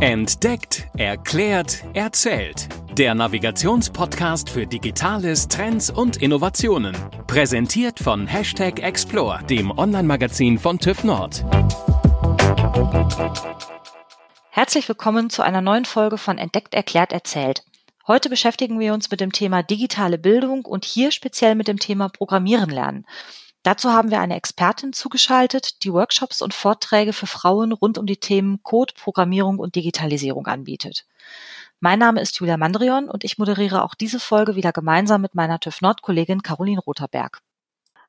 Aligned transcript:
Entdeckt, 0.00 0.86
erklärt, 0.96 1.82
erzählt. 1.92 2.68
Der 2.92 3.16
Navigationspodcast 3.16 4.48
für 4.48 4.64
Digitales, 4.64 5.48
Trends 5.48 5.90
und 5.90 6.18
Innovationen. 6.18 6.96
Präsentiert 7.26 7.98
von 7.98 8.28
Hashtag 8.28 8.80
Explore, 8.80 9.42
dem 9.50 9.76
Online-Magazin 9.76 10.56
von 10.56 10.78
TÜV 10.78 11.02
Nord. 11.02 11.44
Herzlich 14.50 14.88
willkommen 14.88 15.30
zu 15.30 15.42
einer 15.42 15.62
neuen 15.62 15.84
Folge 15.84 16.16
von 16.16 16.38
Entdeckt, 16.38 16.74
erklärt, 16.74 17.12
erzählt. 17.12 17.64
Heute 18.06 18.28
beschäftigen 18.28 18.78
wir 18.78 18.94
uns 18.94 19.10
mit 19.10 19.20
dem 19.20 19.32
Thema 19.32 19.64
digitale 19.64 20.16
Bildung 20.16 20.64
und 20.64 20.84
hier 20.84 21.10
speziell 21.10 21.56
mit 21.56 21.66
dem 21.66 21.80
Thema 21.80 22.08
Programmieren 22.08 22.70
lernen. 22.70 23.04
Dazu 23.62 23.90
haben 23.90 24.10
wir 24.10 24.20
eine 24.20 24.36
Expertin 24.36 24.92
zugeschaltet, 24.92 25.82
die 25.82 25.92
Workshops 25.92 26.42
und 26.42 26.54
Vorträge 26.54 27.12
für 27.12 27.26
Frauen 27.26 27.72
rund 27.72 27.98
um 27.98 28.06
die 28.06 28.16
Themen 28.16 28.62
Code, 28.62 28.94
Programmierung 28.96 29.58
und 29.58 29.74
Digitalisierung 29.74 30.46
anbietet. 30.46 31.06
Mein 31.80 31.98
Name 31.98 32.20
ist 32.20 32.38
Julia 32.38 32.56
Mandrion 32.56 33.08
und 33.08 33.24
ich 33.24 33.38
moderiere 33.38 33.84
auch 33.84 33.94
diese 33.94 34.20
Folge 34.20 34.56
wieder 34.56 34.72
gemeinsam 34.72 35.20
mit 35.20 35.34
meiner 35.34 35.60
TÜV 35.60 35.80
Nord 35.80 36.02
Kollegin 36.02 36.42
Caroline 36.42 36.80
Rotherberg. 36.80 37.40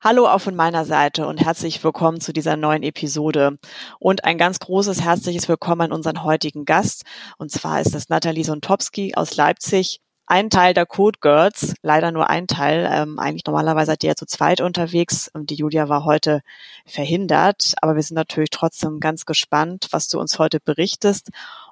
Hallo 0.01 0.27
auch 0.27 0.39
von 0.39 0.55
meiner 0.55 0.85
Seite 0.85 1.27
und 1.27 1.41
herzlich 1.41 1.83
willkommen 1.83 2.21
zu 2.21 2.31
dieser 2.31 2.55
neuen 2.55 2.83
Episode. 2.83 3.59
Und 3.99 4.23
ein 4.23 4.37
ganz 4.37 4.59
großes 4.59 5.01
herzliches 5.01 5.49
Willkommen 5.49 5.81
an 5.81 5.91
unseren 5.91 6.23
heutigen 6.23 6.63
Gast. 6.63 7.03
Und 7.37 7.51
zwar 7.51 7.81
ist 7.81 7.93
das 7.93 8.07
Nathalie 8.07 8.45
Sontopski 8.45 9.15
aus 9.15 9.35
Leipzig 9.35 9.99
ein 10.29 10.51
Teil 10.51 10.73
der 10.75 10.85
Code 10.85 11.19
Girls, 11.19 11.73
leider 11.81 12.11
nur 12.11 12.29
ein 12.29 12.47
Teil. 12.47 12.87
Ähm, 12.91 13.17
eigentlich 13.19 13.45
normalerweise 13.45 13.87
seid 13.87 14.03
ihr 14.03 14.09
ja 14.09 14.15
zu 14.15 14.27
zweit 14.27 14.61
unterwegs 14.61 15.29
und 15.33 15.49
die 15.49 15.55
Julia 15.55 15.89
war 15.89 16.05
heute 16.05 16.41
verhindert. 16.85 17.73
Aber 17.81 17.95
wir 17.95 18.03
sind 18.03 18.15
natürlich 18.15 18.51
trotzdem 18.51 18.99
ganz 18.99 19.25
gespannt, 19.25 19.87
was 19.91 20.07
du 20.07 20.19
uns 20.19 20.37
heute 20.37 20.59
berichtest. 20.59 21.29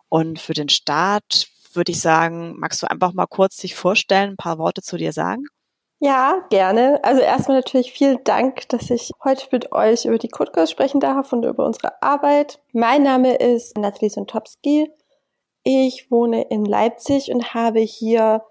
Und 0.10 0.40
für 0.40 0.54
den 0.54 0.70
Start 0.70 1.50
würde 1.74 1.92
ich 1.92 2.02
sagen, 2.02 2.56
magst 2.58 2.82
du 2.82 2.90
einfach 2.90 3.14
mal 3.14 3.28
kurz 3.28 3.58
dich 3.58 3.76
vorstellen, 3.76 4.32
ein 4.32 4.38
paar 4.38 4.58
Worte 4.58 4.82
zu 4.82 4.98
dir 4.98 5.14
sagen? 5.14 5.46
Ja, 6.00 6.42
gerne. 6.50 7.00
Also 7.04 7.22
erstmal 7.22 7.58
natürlich 7.58 7.92
vielen 7.92 8.24
Dank, 8.24 8.70
dass 8.70 8.90
ich 8.90 9.12
heute 9.24 9.48
mit 9.52 9.72
euch 9.72 10.06
über 10.06 10.18
die 10.18 10.30
Code 10.30 10.52
Girls 10.52 10.72
sprechen 10.72 11.00
darf 11.00 11.32
und 11.32 11.44
über 11.44 11.66
unsere 11.66 12.02
Arbeit. 12.02 12.60
Mein 12.72 13.04
Name 13.04 13.36
ist 13.36 13.78
Nathalie 13.78 14.10
Sontopski. 14.10 14.92
Ich 15.70 16.10
wohne 16.10 16.44
in 16.44 16.64
Leipzig 16.64 17.30
und 17.30 17.54
habe 17.54 17.82
hier 17.82 18.42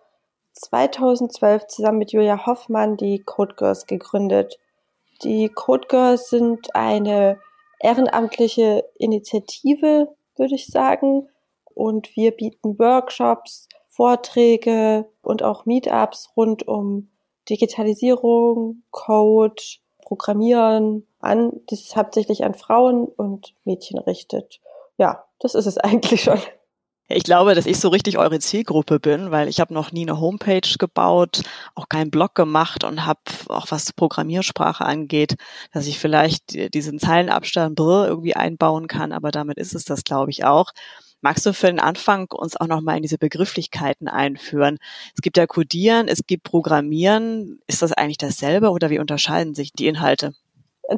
2012 0.53 1.67
zusammen 1.67 1.97
mit 1.97 2.13
Julia 2.13 2.45
Hoffmann 2.45 2.99
die 2.99 3.21
Code 3.21 3.55
Girls 3.55 3.87
gegründet. 3.87 4.59
Die 5.23 5.49
Code 5.49 5.89
Girls 5.89 6.29
sind 6.29 6.75
eine 6.75 7.41
ehrenamtliche 7.81 8.85
Initiative, 8.99 10.15
würde 10.37 10.55
ich 10.57 10.67
sagen. 10.67 11.27
Und 11.73 12.15
wir 12.17 12.33
bieten 12.33 12.79
Workshops, 12.79 13.71
Vorträge 13.89 15.07
und 15.23 15.43
auch 15.43 15.65
Meetups 15.65 16.35
rund 16.37 16.69
um 16.69 17.09
Digitalisierung, 17.49 18.83
Code, 18.91 19.63
Programmieren 20.03 21.07
an, 21.21 21.63
das 21.69 21.81
ist 21.81 21.97
hauptsächlich 21.97 22.45
an 22.45 22.53
Frauen 22.53 23.07
und 23.07 23.55
Mädchen 23.65 23.99
richtet. 24.01 24.61
Ja, 24.99 25.25
das 25.39 25.55
ist 25.55 25.65
es 25.65 25.79
eigentlich 25.79 26.23
schon. 26.23 26.41
Ich 27.09 27.23
glaube, 27.23 27.55
dass 27.55 27.67
ich 27.67 27.79
so 27.79 27.89
richtig 27.89 28.19
eure 28.19 28.41
Zielgruppe 28.41 28.99
bin, 28.99 29.31
weil 29.31 29.49
ich 29.49 29.61
habe 29.61 29.73
noch 29.73 29.93
nie 29.93 30.03
eine 30.03 30.21
Homepage 30.21 30.77
gebaut, 30.77 31.43
auch 31.77 31.89
keinen 31.89 32.11
Blog 32.11 32.35
gemacht 32.35 32.83
und 32.83 33.07
habe 33.07 33.21
auch 33.49 33.67
was 33.71 33.93
Programmiersprache 33.93 34.85
angeht, 34.85 35.37
dass 35.73 35.87
ich 35.87 36.01
vielleicht 36.01 36.75
diesen 36.75 36.99
Zeilenabstand 36.99 37.79
irgendwie 37.79 38.35
einbauen 38.35 38.89
kann, 38.89 39.13
aber 39.13 39.31
damit 39.31 39.57
ist 39.57 39.75
es 39.75 39.85
das, 39.85 40.03
glaube 40.03 40.33
ich, 40.33 40.45
auch. 40.45 40.73
Magst 41.21 41.47
du 41.47 41.55
für 41.55 41.69
den 41.69 41.81
Anfang 41.81 42.27
uns 42.33 42.57
auch 42.57 42.67
nochmal 42.67 42.97
in 42.97 43.03
diese 43.03 43.19
Begrifflichkeiten 43.19 44.09
einführen? 44.09 44.79
Es 45.15 45.23
gibt 45.23 45.37
ja 45.37 45.47
Codieren, 45.47 46.09
es 46.09 46.27
gibt 46.27 46.43
Programmieren. 46.43 47.61
Ist 47.69 47.83
das 47.83 47.93
eigentlich 47.93 48.19
dasselbe 48.19 48.71
oder 48.71 48.91
wie 48.91 48.99
unterscheiden 48.99 49.55
sich 49.55 49.73
die 49.73 49.87
Inhalte? 49.87 50.35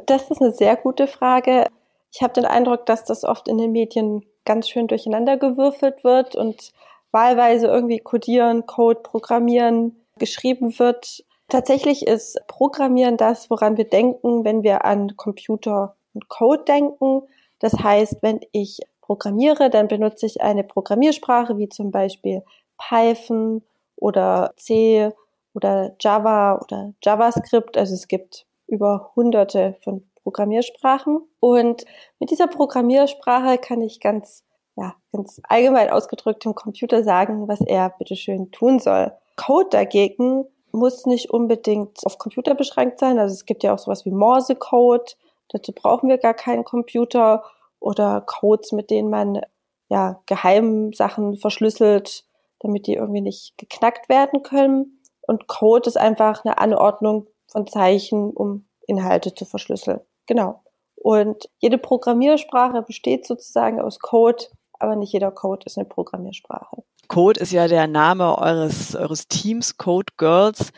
Das 0.06 0.30
ist 0.30 0.40
eine 0.40 0.52
sehr 0.52 0.76
gute 0.76 1.06
Frage. 1.06 1.66
Ich 2.12 2.22
habe 2.22 2.32
den 2.32 2.46
Eindruck, 2.46 2.86
dass 2.86 3.04
das 3.04 3.24
oft 3.24 3.46
in 3.46 3.58
den 3.58 3.72
Medien 3.72 4.22
ganz 4.48 4.68
schön 4.70 4.86
durcheinander 4.86 5.36
gewürfelt 5.36 6.02
wird 6.04 6.34
und 6.34 6.72
wahlweise 7.12 7.66
irgendwie 7.66 7.98
Codieren, 7.98 8.64
Code, 8.64 9.00
Programmieren 9.02 10.04
geschrieben 10.18 10.78
wird. 10.78 11.22
Tatsächlich 11.48 12.06
ist 12.06 12.40
Programmieren 12.48 13.18
das, 13.18 13.50
woran 13.50 13.76
wir 13.76 13.84
denken, 13.84 14.44
wenn 14.44 14.62
wir 14.62 14.86
an 14.86 15.16
Computer 15.16 15.96
und 16.14 16.28
Code 16.28 16.64
denken. 16.64 17.22
Das 17.58 17.74
heißt, 17.74 18.16
wenn 18.22 18.40
ich 18.52 18.80
programmiere, 19.02 19.68
dann 19.68 19.86
benutze 19.86 20.24
ich 20.24 20.40
eine 20.40 20.64
Programmiersprache 20.64 21.58
wie 21.58 21.68
zum 21.68 21.90
Beispiel 21.90 22.42
Python 22.78 23.62
oder 23.96 24.52
C 24.56 25.10
oder 25.54 25.94
Java 26.00 26.58
oder 26.62 26.94
JavaScript. 27.02 27.76
Also 27.76 27.94
es 27.94 28.08
gibt 28.08 28.46
über 28.68 29.10
hunderte 29.16 29.76
von 29.82 30.08
Programmiersprachen. 30.22 31.20
Und 31.40 31.84
mit 32.20 32.30
dieser 32.30 32.46
Programmiersprache 32.46 33.58
kann 33.58 33.80
ich 33.80 33.98
ganz, 33.98 34.44
ja, 34.76 34.94
ganz 35.12 35.40
allgemein 35.48 35.90
ausgedrückt 35.90 36.44
dem 36.44 36.54
Computer 36.54 37.02
sagen, 37.02 37.48
was 37.48 37.60
er 37.60 37.90
bitteschön 37.98 38.52
tun 38.52 38.78
soll. 38.78 39.12
Code 39.36 39.68
dagegen 39.70 40.44
muss 40.70 41.06
nicht 41.06 41.30
unbedingt 41.30 42.04
auf 42.04 42.18
Computer 42.18 42.54
beschränkt 42.54 42.98
sein. 42.98 43.18
Also 43.18 43.32
es 43.32 43.46
gibt 43.46 43.62
ja 43.62 43.74
auch 43.74 43.78
sowas 43.78 44.04
wie 44.04 44.10
Morse-Code. 44.10 45.12
Dazu 45.48 45.72
brauchen 45.72 46.08
wir 46.08 46.18
gar 46.18 46.34
keinen 46.34 46.64
Computer 46.64 47.42
oder 47.80 48.22
Codes, 48.26 48.72
mit 48.72 48.90
denen 48.90 49.08
man 49.08 49.40
ja 49.88 50.20
geheim 50.26 50.92
Sachen 50.92 51.36
verschlüsselt, 51.36 52.24
damit 52.60 52.86
die 52.86 52.94
irgendwie 52.94 53.22
nicht 53.22 53.56
geknackt 53.56 54.08
werden 54.08 54.42
können. 54.42 55.00
Und 55.26 55.46
Code 55.46 55.88
ist 55.88 55.96
einfach 55.96 56.44
eine 56.44 56.58
Anordnung 56.58 57.26
von 57.48 57.66
Zeichen, 57.66 58.30
um 58.30 58.68
Inhalte 58.86 59.34
zu 59.34 59.44
verschlüsseln. 59.44 60.00
Genau. 60.26 60.62
Und 60.96 61.48
jede 61.58 61.78
Programmiersprache 61.78 62.82
besteht 62.82 63.26
sozusagen 63.26 63.80
aus 63.80 63.98
Code, 64.00 64.44
aber 64.78 64.96
nicht 64.96 65.12
jeder 65.12 65.30
Code 65.30 65.64
ist 65.66 65.78
eine 65.78 65.86
Programmiersprache. 65.86 66.82
Code 67.08 67.40
ist 67.40 67.52
ja 67.52 67.68
der 67.68 67.86
Name 67.86 68.38
eures, 68.38 68.94
eures 68.94 69.28
Teams, 69.28 69.76
Code 69.76 70.12
Girls. 70.16 70.72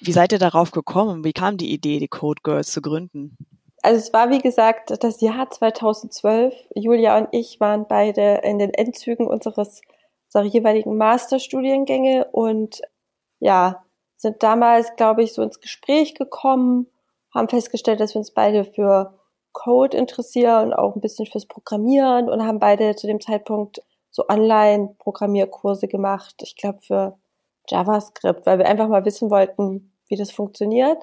Wie 0.00 0.12
seid 0.12 0.32
ihr 0.32 0.38
darauf 0.38 0.70
gekommen? 0.70 1.24
Wie 1.24 1.32
kam 1.32 1.56
die 1.56 1.72
Idee, 1.72 1.98
die 1.98 2.08
Code 2.08 2.40
Girls 2.42 2.72
zu 2.72 2.82
gründen? 2.82 3.36
Also 3.82 3.98
es 3.98 4.12
war 4.12 4.30
wie 4.30 4.40
gesagt 4.40 5.02
das 5.02 5.20
Jahr 5.20 5.50
2012. 5.50 6.54
Julia 6.74 7.16
und 7.16 7.28
ich 7.32 7.60
waren 7.60 7.86
beide 7.88 8.40
in 8.44 8.58
den 8.58 8.74
Endzügen 8.74 9.26
unseres, 9.26 9.80
unserer 10.26 10.44
jeweiligen 10.44 10.96
Masterstudiengänge 10.96 12.26
und 12.32 12.82
ja, 13.38 13.84
sind 14.20 14.42
damals, 14.42 14.94
glaube 14.96 15.22
ich, 15.22 15.32
so 15.32 15.42
ins 15.42 15.60
Gespräch 15.60 16.14
gekommen, 16.14 16.86
haben 17.34 17.48
festgestellt, 17.48 18.00
dass 18.00 18.14
wir 18.14 18.18
uns 18.18 18.32
beide 18.32 18.64
für 18.64 19.18
Code 19.52 19.96
interessieren, 19.96 20.74
auch 20.74 20.94
ein 20.94 21.00
bisschen 21.00 21.24
fürs 21.26 21.46
Programmieren 21.46 22.28
und 22.28 22.46
haben 22.46 22.58
beide 22.58 22.94
zu 22.96 23.06
dem 23.06 23.20
Zeitpunkt 23.20 23.80
so 24.10 24.28
Online-Programmierkurse 24.28 25.88
gemacht. 25.88 26.34
Ich 26.42 26.56
glaube 26.56 26.80
für 26.82 27.18
JavaScript, 27.68 28.44
weil 28.44 28.58
wir 28.58 28.66
einfach 28.66 28.88
mal 28.88 29.04
wissen 29.06 29.30
wollten, 29.30 29.96
wie 30.08 30.16
das 30.16 30.30
funktioniert. 30.30 31.02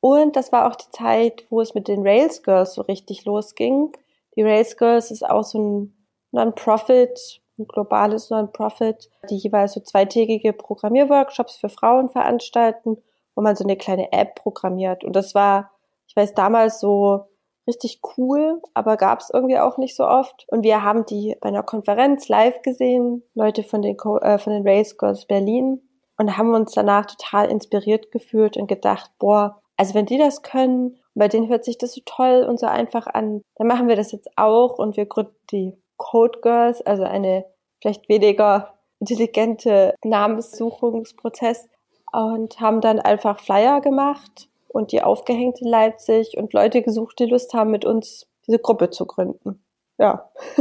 Und 0.00 0.36
das 0.36 0.52
war 0.52 0.70
auch 0.70 0.76
die 0.76 0.90
Zeit, 0.90 1.44
wo 1.50 1.60
es 1.60 1.74
mit 1.74 1.88
den 1.88 2.06
Rails 2.06 2.44
Girls 2.44 2.74
so 2.74 2.82
richtig 2.82 3.24
losging. 3.24 3.90
Die 4.36 4.42
Rails 4.42 4.76
Girls 4.76 5.10
ist 5.10 5.28
auch 5.28 5.42
so 5.42 5.58
ein 5.58 6.06
Non-Profit, 6.30 7.40
ein 7.58 7.66
globales 7.66 8.30
Non-Profit, 8.30 9.10
die 9.30 9.36
jeweils 9.36 9.72
so 9.72 9.80
zweitägige 9.80 10.52
Programmierworkshops 10.52 11.56
für 11.56 11.68
Frauen 11.68 12.08
veranstalten, 12.10 12.98
wo 13.34 13.42
man 13.42 13.56
so 13.56 13.64
eine 13.64 13.76
kleine 13.76 14.12
App 14.12 14.34
programmiert. 14.36 15.04
Und 15.04 15.14
das 15.14 15.34
war, 15.34 15.70
ich 16.06 16.16
weiß, 16.16 16.34
damals 16.34 16.80
so 16.80 17.26
richtig 17.66 18.00
cool, 18.16 18.62
aber 18.74 18.96
gab 18.96 19.20
es 19.20 19.30
irgendwie 19.30 19.58
auch 19.58 19.76
nicht 19.78 19.96
so 19.96 20.06
oft. 20.06 20.46
Und 20.48 20.62
wir 20.62 20.82
haben 20.82 21.04
die 21.06 21.36
bei 21.40 21.48
einer 21.48 21.62
Konferenz 21.62 22.28
live 22.28 22.62
gesehen, 22.62 23.22
Leute 23.34 23.62
von 23.62 23.82
den, 23.82 23.96
äh, 23.98 24.38
von 24.38 24.52
den 24.52 24.66
Rails 24.66 24.96
Girls 24.98 25.26
Berlin, 25.26 25.82
und 26.18 26.36
haben 26.36 26.54
uns 26.54 26.72
danach 26.72 27.06
total 27.06 27.50
inspiriert 27.50 28.10
gefühlt 28.10 28.56
und 28.56 28.68
gedacht, 28.68 29.10
boah, 29.18 29.60
also 29.76 29.94
wenn 29.94 30.06
die 30.06 30.18
das 30.18 30.42
können, 30.42 30.96
bei 31.14 31.28
denen 31.28 31.48
hört 31.48 31.64
sich 31.64 31.78
das 31.78 31.94
so 31.94 32.00
toll 32.04 32.44
und 32.48 32.58
so 32.58 32.66
einfach 32.66 33.06
an, 33.06 33.42
dann 33.56 33.66
machen 33.66 33.88
wir 33.88 33.96
das 33.96 34.12
jetzt 34.12 34.30
auch 34.36 34.78
und 34.78 34.96
wir 34.96 35.06
gründen 35.06 35.34
die 35.50 35.76
Code 35.96 36.40
Girls, 36.40 36.82
also 36.82 37.04
eine 37.04 37.44
vielleicht 37.80 38.08
weniger 38.08 38.74
intelligente 39.00 39.94
Namenssuchungsprozess 40.04 41.68
und 42.12 42.60
haben 42.60 42.80
dann 42.80 42.98
einfach 42.98 43.40
Flyer 43.40 43.80
gemacht 43.80 44.48
und 44.68 44.92
die 44.92 45.02
aufgehängt 45.02 45.60
in 45.60 45.68
Leipzig 45.68 46.36
und 46.36 46.52
Leute 46.52 46.82
gesucht, 46.82 47.18
die 47.18 47.26
Lust 47.26 47.52
haben, 47.54 47.70
mit 47.70 47.84
uns 47.84 48.26
diese 48.46 48.58
Gruppe 48.58 48.90
zu 48.90 49.06
gründen. 49.06 49.64
Ja. 49.98 50.30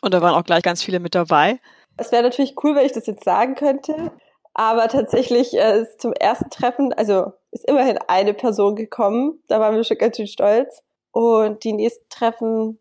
Und 0.00 0.14
da 0.14 0.22
waren 0.22 0.34
auch 0.34 0.44
gleich 0.44 0.62
ganz 0.62 0.82
viele 0.82 1.00
mit 1.00 1.16
dabei. 1.16 1.58
Es 1.96 2.12
wäre 2.12 2.22
natürlich 2.22 2.54
cool, 2.62 2.76
wenn 2.76 2.86
ich 2.86 2.92
das 2.92 3.06
jetzt 3.06 3.24
sagen 3.24 3.56
könnte. 3.56 4.12
Aber 4.54 4.88
tatsächlich 4.88 5.54
äh, 5.54 5.82
ist 5.82 6.00
zum 6.00 6.12
ersten 6.12 6.50
Treffen, 6.50 6.92
also 6.92 7.32
ist 7.50 7.64
immerhin 7.68 7.98
eine 8.08 8.34
Person 8.34 8.76
gekommen. 8.76 9.42
Da 9.48 9.60
waren 9.60 9.74
wir 9.74 9.84
schon 9.84 9.98
ganz 9.98 10.16
schön 10.16 10.26
stolz. 10.26 10.82
Und 11.10 11.64
die 11.64 11.72
nächsten 11.72 12.08
Treffen 12.10 12.78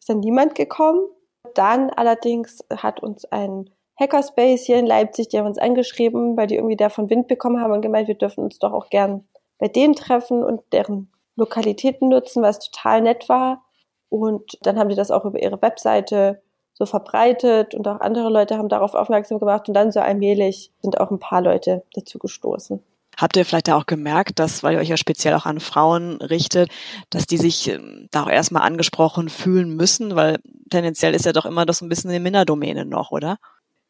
ist 0.00 0.08
dann 0.08 0.20
niemand 0.20 0.54
gekommen. 0.54 1.06
Dann 1.56 1.88
allerdings 1.88 2.62
hat 2.70 3.02
uns 3.02 3.24
ein 3.24 3.70
Hackerspace 3.98 4.66
hier 4.66 4.78
in 4.78 4.86
Leipzig, 4.86 5.28
die 5.28 5.38
haben 5.38 5.46
uns 5.46 5.56
angeschrieben, 5.56 6.36
weil 6.36 6.46
die 6.46 6.56
irgendwie 6.56 6.76
davon 6.76 7.08
Wind 7.08 7.28
bekommen 7.28 7.60
haben 7.60 7.72
und 7.72 7.80
gemeint, 7.80 8.08
wir 8.08 8.14
dürfen 8.14 8.44
uns 8.44 8.58
doch 8.58 8.74
auch 8.74 8.90
gern 8.90 9.26
bei 9.58 9.68
denen 9.68 9.94
treffen 9.94 10.44
und 10.44 10.60
deren 10.72 11.10
Lokalitäten 11.34 12.10
nutzen, 12.10 12.42
was 12.42 12.58
total 12.58 13.00
nett 13.00 13.30
war. 13.30 13.64
Und 14.10 14.58
dann 14.62 14.78
haben 14.78 14.90
die 14.90 14.96
das 14.96 15.10
auch 15.10 15.24
über 15.24 15.42
ihre 15.42 15.60
Webseite 15.62 16.42
so 16.74 16.84
verbreitet 16.84 17.74
und 17.74 17.88
auch 17.88 18.00
andere 18.00 18.28
Leute 18.28 18.58
haben 18.58 18.68
darauf 18.68 18.92
aufmerksam 18.92 19.38
gemacht 19.38 19.66
und 19.66 19.72
dann 19.74 19.92
so 19.92 20.00
allmählich 20.00 20.72
sind 20.82 21.00
auch 21.00 21.10
ein 21.10 21.18
paar 21.18 21.40
Leute 21.40 21.84
dazu 21.94 22.18
gestoßen. 22.18 22.82
Habt 23.16 23.36
ihr 23.36 23.44
vielleicht 23.44 23.70
auch 23.70 23.86
gemerkt, 23.86 24.38
dass, 24.38 24.62
weil 24.62 24.74
ihr 24.74 24.80
euch 24.80 24.88
ja 24.88 24.96
speziell 24.96 25.34
auch 25.34 25.46
an 25.46 25.60
Frauen 25.60 26.16
richtet, 26.16 26.70
dass 27.10 27.26
die 27.26 27.38
sich 27.38 27.68
ähm, 27.68 28.08
da 28.10 28.24
auch 28.24 28.28
erstmal 28.28 28.62
angesprochen 28.62 29.28
fühlen 29.28 29.74
müssen, 29.74 30.16
weil 30.16 30.38
tendenziell 30.70 31.14
ist 31.14 31.24
ja 31.24 31.32
doch 31.32 31.46
immer 31.46 31.64
das 31.64 31.80
ein 31.80 31.88
bisschen 31.88 32.10
eine 32.10 32.20
Minderdomäne 32.20 32.84
noch, 32.84 33.12
oder? 33.12 33.38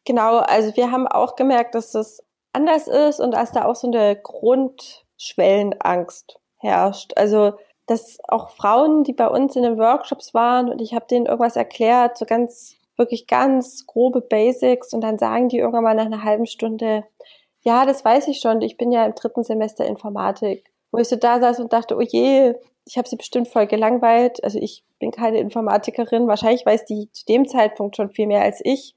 Genau, 0.05 0.39
also 0.39 0.77
wir 0.77 0.93
haben 0.93 1.09
auch 1.09 1.35
gemerkt, 1.35 1.75
dass 1.75 1.93
das 1.93 2.23
anders 2.53 2.87
ist 2.87 3.21
und 3.21 3.33
dass 3.33 3.53
da 3.53 3.65
auch 3.65 3.77
so 3.77 3.89
eine 3.89 4.17
Grundschwellenangst 4.17 6.39
herrscht. 6.59 7.13
Also 7.17 7.55
dass 7.87 8.19
auch 8.29 8.51
Frauen, 8.51 9.05
die 9.05 9.13
bei 9.13 9.29
uns 9.29 9.57
in 9.57 9.63
den 9.63 9.79
Workshops 9.79 10.35
waren 10.35 10.71
und 10.71 10.81
ich 10.81 10.95
habe 10.95 11.07
denen 11.07 11.27
irgendwas 11.27 11.57
erklärt, 11.57 12.19
so 12.19 12.25
ganz, 12.25 12.75
wirklich 12.97 13.27
ganz 13.27 13.87
grobe 13.87 14.21
Basics 14.21 14.93
und 14.93 15.03
dann 15.03 15.19
sagen 15.19 15.49
die 15.49 15.59
irgendwann 15.59 15.85
mal 15.85 15.95
nach 15.95 16.07
einer 16.07 16.25
halben 16.25 16.47
Stunde, 16.47 17.05
ja, 17.67 17.85
das 17.85 18.05
weiß 18.05 18.29
ich 18.29 18.39
schon, 18.39 18.63
ich 18.63 18.77
bin 18.77 18.93
ja 18.93 19.05
im 19.05 19.17
dritten 19.17 19.43
Semester 19.43 19.85
Informatik. 19.85 20.71
Wo 20.93 20.99
ich 20.99 21.09
so 21.09 21.17
da 21.17 21.41
saß 21.41 21.59
und 21.59 21.73
dachte, 21.73 21.97
oh 21.97 22.01
je, 22.01 22.55
ich 22.85 22.97
habe 22.97 23.09
sie 23.09 23.17
bestimmt 23.17 23.49
voll 23.49 23.67
gelangweilt. 23.67 24.43
Also 24.45 24.61
ich 24.61 24.85
bin 25.01 25.11
keine 25.11 25.41
Informatikerin, 25.41 26.29
wahrscheinlich 26.29 26.65
weiß 26.65 26.85
die 26.85 27.11
zu 27.11 27.27
dem 27.27 27.49
Zeitpunkt 27.49 27.97
schon 27.97 28.11
viel 28.11 28.29
mehr 28.29 28.43
als 28.43 28.61
ich. 28.63 28.95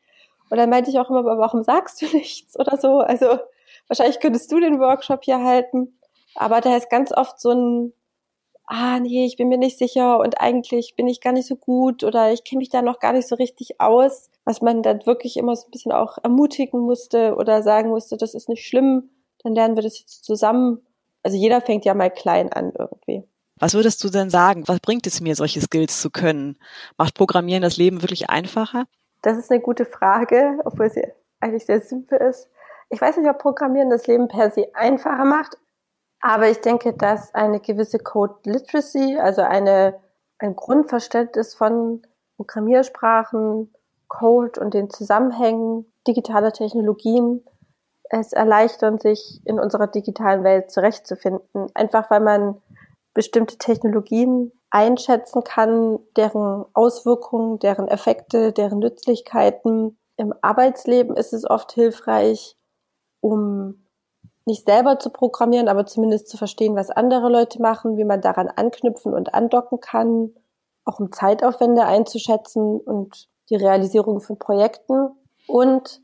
Und 0.51 0.57
dann 0.57 0.69
meinte 0.69 0.91
ich 0.91 0.99
auch 0.99 1.09
immer, 1.09 1.25
warum 1.25 1.63
sagst 1.63 1.99
du 1.99 2.05
nichts 2.13 2.59
oder 2.59 2.77
so? 2.77 2.99
Also 2.99 3.39
wahrscheinlich 3.87 4.19
könntest 4.19 4.51
du 4.51 4.59
den 4.59 4.79
Workshop 4.79 5.23
hier 5.23 5.43
halten. 5.43 5.99
Aber 6.35 6.61
da 6.61 6.77
ist 6.77 6.91
ganz 6.91 7.11
oft 7.11 7.41
so 7.41 7.49
ein, 7.49 7.93
ah 8.67 8.99
nee, 8.99 9.25
ich 9.25 9.35
bin 9.35 9.47
mir 9.47 9.57
nicht 9.57 9.79
sicher 9.79 10.19
und 10.19 10.39
eigentlich 10.39 10.95
bin 10.95 11.07
ich 11.07 11.21
gar 11.21 11.33
nicht 11.33 11.47
so 11.47 11.55
gut 11.55 12.03
oder 12.03 12.31
ich 12.31 12.43
kenne 12.43 12.59
mich 12.59 12.69
da 12.69 12.83
noch 12.83 12.99
gar 12.99 13.13
nicht 13.13 13.27
so 13.27 13.33
richtig 13.33 13.81
aus, 13.81 14.29
was 14.49 14.63
man 14.63 14.81
dann 14.81 15.05
wirklich 15.05 15.37
immer 15.37 15.55
so 15.55 15.67
ein 15.67 15.69
bisschen 15.71 15.91
auch 15.91 16.17
ermutigen 16.23 16.79
musste 16.79 17.35
oder 17.35 17.61
sagen 17.61 17.89
musste, 17.89 18.17
das 18.17 18.33
ist 18.33 18.49
nicht 18.49 18.67
schlimm, 18.67 19.11
dann 19.43 19.53
lernen 19.53 19.75
wir 19.75 19.83
das 19.83 19.99
jetzt 19.99 20.25
zusammen. 20.25 20.79
Also 21.21 21.37
jeder 21.37 21.61
fängt 21.61 21.85
ja 21.85 21.93
mal 21.93 22.09
klein 22.09 22.51
an 22.51 22.73
irgendwie. 22.75 23.23
Was 23.59 23.75
würdest 23.75 24.03
du 24.03 24.09
denn 24.09 24.31
sagen? 24.31 24.67
Was 24.67 24.79
bringt 24.79 25.05
es 25.05 25.21
mir, 25.21 25.35
solche 25.35 25.61
Skills 25.61 26.01
zu 26.01 26.09
können? 26.09 26.57
Macht 26.97 27.13
Programmieren 27.13 27.61
das 27.61 27.77
Leben 27.77 28.01
wirklich 28.01 28.31
einfacher? 28.31 28.85
Das 29.21 29.37
ist 29.37 29.51
eine 29.51 29.61
gute 29.61 29.85
Frage, 29.85 30.57
obwohl 30.65 30.89
sie 30.89 31.05
eigentlich 31.39 31.67
sehr 31.67 31.81
simpel 31.81 32.17
ist. 32.17 32.49
Ich 32.89 32.99
weiß 32.99 33.17
nicht, 33.17 33.29
ob 33.29 33.37
Programmieren 33.37 33.91
das 33.91 34.07
Leben 34.07 34.29
per 34.29 34.49
se 34.49 34.73
einfacher 34.73 35.25
macht, 35.25 35.59
aber 36.21 36.49
ich 36.49 36.59
denke, 36.61 36.93
dass 36.93 37.35
eine 37.35 37.59
gewisse 37.59 37.99
Code 37.99 38.33
Literacy, 38.45 39.19
also 39.19 39.43
eine, 39.43 39.99
ein 40.39 40.55
Grundverständnis 40.55 41.53
von 41.53 42.01
Programmiersprachen, 42.37 43.75
Code 44.09 44.59
und 44.59 44.73
den 44.73 44.89
Zusammenhängen 44.89 45.85
digitaler 46.05 46.51
Technologien 46.51 47.45
es 48.09 48.33
erleichtern, 48.33 48.99
sich 48.99 49.39
in 49.45 49.59
unserer 49.59 49.87
digitalen 49.87 50.43
Welt 50.43 50.71
zurechtzufinden. 50.71 51.67
Einfach 51.73 52.09
weil 52.09 52.21
man 52.21 52.61
bestimmte 53.13 53.57
Technologien 53.57 54.51
einschätzen 54.71 55.43
kann, 55.43 55.99
deren 56.15 56.65
Auswirkungen, 56.73 57.59
deren 57.59 57.87
Effekte, 57.87 58.51
deren 58.51 58.79
Nützlichkeiten. 58.79 59.97
Im 60.17 60.33
Arbeitsleben 60.41 61.15
ist 61.15 61.33
es 61.33 61.49
oft 61.49 61.71
hilfreich, 61.71 62.57
um 63.21 63.85
nicht 64.45 64.65
selber 64.65 64.99
zu 64.99 65.11
programmieren, 65.11 65.67
aber 65.67 65.85
zumindest 65.85 66.29
zu 66.29 66.37
verstehen, 66.37 66.75
was 66.75 66.89
andere 66.89 67.29
Leute 67.29 67.61
machen, 67.61 67.97
wie 67.97 68.03
man 68.03 68.21
daran 68.21 68.47
anknüpfen 68.47 69.13
und 69.13 69.33
andocken 69.33 69.79
kann, 69.79 70.33
auch 70.85 70.99
um 70.99 71.11
Zeitaufwände 71.11 71.85
einzuschätzen 71.85 72.79
und 72.79 73.29
die 73.49 73.55
Realisierung 73.55 74.21
von 74.21 74.37
Projekten. 74.37 75.09
Und 75.47 76.01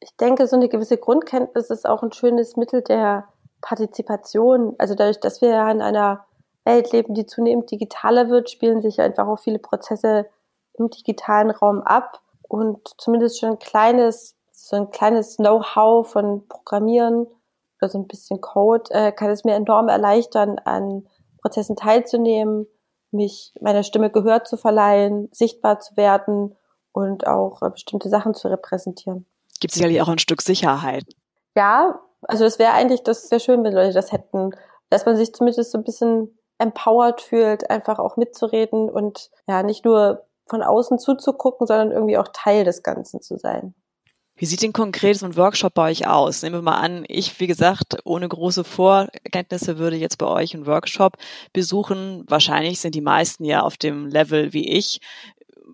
ich 0.00 0.16
denke, 0.16 0.46
so 0.46 0.56
eine 0.56 0.68
gewisse 0.68 0.96
Grundkenntnis 0.96 1.70
ist 1.70 1.86
auch 1.86 2.02
ein 2.02 2.12
schönes 2.12 2.56
Mittel 2.56 2.82
der 2.82 3.28
Partizipation. 3.60 4.74
Also 4.78 4.94
dadurch, 4.94 5.20
dass 5.20 5.40
wir 5.42 5.50
ja 5.50 5.70
in 5.70 5.82
einer 5.82 6.24
Welt 6.64 6.92
leben, 6.92 7.14
die 7.14 7.26
zunehmend 7.26 7.70
digitaler 7.70 8.30
wird, 8.30 8.50
spielen 8.50 8.80
sich 8.80 9.00
einfach 9.00 9.26
auch 9.26 9.38
viele 9.38 9.58
Prozesse 9.58 10.26
im 10.74 10.88
digitalen 10.90 11.50
Raum 11.50 11.82
ab 11.82 12.20
und 12.48 12.88
zumindest 12.98 13.38
schon 13.38 13.50
ein 13.50 13.58
kleines, 13.58 14.36
so 14.52 14.76
ein 14.76 14.90
kleines 14.90 15.36
Know-how 15.36 16.08
von 16.08 16.46
Programmieren 16.48 17.26
oder 17.80 17.90
so 17.90 17.98
ein 17.98 18.06
bisschen 18.06 18.40
Code 18.40 18.90
äh, 18.90 19.12
kann 19.12 19.30
es 19.30 19.44
mir 19.44 19.54
enorm 19.54 19.88
erleichtern, 19.88 20.58
an 20.58 21.06
Prozessen 21.40 21.76
teilzunehmen, 21.76 22.66
mich 23.10 23.52
meiner 23.60 23.82
Stimme 23.82 24.10
Gehör 24.10 24.44
zu 24.44 24.56
verleihen, 24.56 25.28
sichtbar 25.32 25.80
zu 25.80 25.96
werden 25.96 26.56
und 26.92 27.26
auch 27.26 27.62
äh, 27.62 27.70
bestimmte 27.70 28.08
Sachen 28.08 28.34
zu 28.34 28.48
repräsentieren. 28.48 29.26
Gibt 29.60 29.74
sicherlich 29.74 30.00
auch 30.00 30.08
ein 30.08 30.18
Stück 30.18 30.42
Sicherheit. 30.42 31.04
Ja, 31.54 32.00
also 32.22 32.44
es 32.44 32.58
wäre 32.58 32.72
eigentlich, 32.72 33.02
das 33.02 33.30
wäre 33.30 33.40
schön, 33.40 33.62
wenn 33.64 33.74
Leute 33.74 33.92
das 33.92 34.12
hätten, 34.12 34.50
dass 34.88 35.06
man 35.06 35.16
sich 35.16 35.32
zumindest 35.34 35.70
so 35.70 35.78
ein 35.78 35.84
bisschen 35.84 36.38
empowered 36.58 37.20
fühlt, 37.20 37.70
einfach 37.70 37.98
auch 37.98 38.16
mitzureden 38.16 38.90
und 38.90 39.30
ja, 39.46 39.62
nicht 39.62 39.84
nur 39.84 40.26
von 40.46 40.62
außen 40.62 40.98
zuzugucken, 40.98 41.66
sondern 41.66 41.92
irgendwie 41.92 42.18
auch 42.18 42.28
Teil 42.32 42.64
des 42.64 42.82
Ganzen 42.82 43.22
zu 43.22 43.38
sein. 43.38 43.74
Wie 44.40 44.46
sieht 44.46 44.62
denn 44.62 44.72
konkret 44.72 45.18
so 45.18 45.26
ein 45.26 45.36
Workshop 45.36 45.74
bei 45.74 45.90
euch 45.90 46.06
aus? 46.06 46.42
Nehmen 46.42 46.56
wir 46.56 46.62
mal 46.62 46.78
an, 46.78 47.04
ich, 47.08 47.38
wie 47.40 47.46
gesagt, 47.46 47.98
ohne 48.04 48.26
große 48.26 48.64
Vorkenntnisse 48.64 49.76
würde 49.76 49.96
jetzt 49.96 50.16
bei 50.16 50.26
euch 50.26 50.54
einen 50.54 50.64
Workshop 50.64 51.18
besuchen. 51.52 52.24
Wahrscheinlich 52.26 52.80
sind 52.80 52.94
die 52.94 53.02
meisten 53.02 53.44
ja 53.44 53.60
auf 53.60 53.76
dem 53.76 54.06
Level 54.06 54.54
wie 54.54 54.66
ich. 54.66 55.00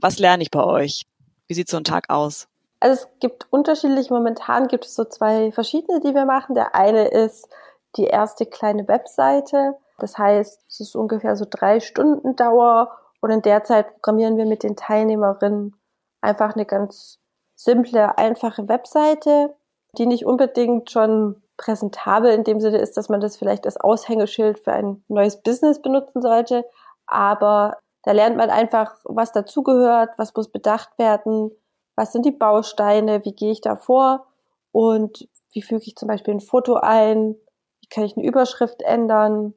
Was 0.00 0.18
lerne 0.18 0.42
ich 0.42 0.50
bei 0.50 0.64
euch? 0.64 1.02
Wie 1.46 1.54
sieht 1.54 1.68
so 1.68 1.76
ein 1.76 1.84
Tag 1.84 2.10
aus? 2.10 2.48
Also 2.80 3.02
es 3.02 3.08
gibt 3.20 3.46
unterschiedlich, 3.50 4.10
momentan 4.10 4.68
gibt 4.68 4.84
es 4.84 4.94
so 4.94 5.04
zwei 5.04 5.50
verschiedene, 5.52 6.00
die 6.00 6.14
wir 6.14 6.26
machen. 6.26 6.54
Der 6.54 6.74
eine 6.74 7.08
ist 7.08 7.48
die 7.96 8.04
erste 8.04 8.46
kleine 8.46 8.86
Webseite. 8.88 9.74
Das 9.98 10.18
heißt, 10.18 10.60
es 10.68 10.80
ist 10.80 10.96
ungefähr 10.96 11.36
so 11.36 11.46
drei 11.48 11.80
Stunden 11.80 12.36
Dauer 12.36 12.90
und 13.20 13.30
in 13.30 13.42
der 13.42 13.64
Zeit 13.64 13.94
programmieren 13.94 14.36
wir 14.36 14.46
mit 14.46 14.62
den 14.62 14.76
Teilnehmerinnen 14.76 15.74
einfach 16.20 16.54
eine 16.54 16.66
ganz 16.66 17.18
simple, 17.54 18.18
einfache 18.18 18.68
Webseite, 18.68 19.54
die 19.96 20.06
nicht 20.06 20.26
unbedingt 20.26 20.90
schon 20.90 21.42
präsentabel 21.56 22.30
in 22.32 22.44
dem 22.44 22.60
Sinne 22.60 22.78
ist, 22.78 22.98
dass 22.98 23.08
man 23.08 23.20
das 23.20 23.36
vielleicht 23.36 23.64
als 23.64 23.78
Aushängeschild 23.78 24.58
für 24.58 24.72
ein 24.72 25.02
neues 25.08 25.40
Business 25.42 25.80
benutzen 25.80 26.20
sollte. 26.20 26.66
Aber 27.06 27.78
da 28.06 28.12
lernt 28.12 28.36
man 28.36 28.50
einfach, 28.50 28.94
was 29.02 29.32
dazugehört, 29.32 30.10
was 30.16 30.32
muss 30.32 30.48
bedacht 30.48 30.96
werden, 30.96 31.50
was 31.96 32.12
sind 32.12 32.24
die 32.24 32.30
Bausteine, 32.30 33.24
wie 33.24 33.34
gehe 33.34 33.50
ich 33.50 33.60
da 33.60 33.74
vor 33.74 34.28
und 34.70 35.28
wie 35.52 35.60
füge 35.60 35.82
ich 35.84 35.96
zum 35.96 36.06
Beispiel 36.06 36.34
ein 36.34 36.40
Foto 36.40 36.74
ein, 36.74 37.34
wie 37.80 37.88
kann 37.88 38.04
ich 38.04 38.16
eine 38.16 38.24
Überschrift 38.24 38.80
ändern, 38.82 39.54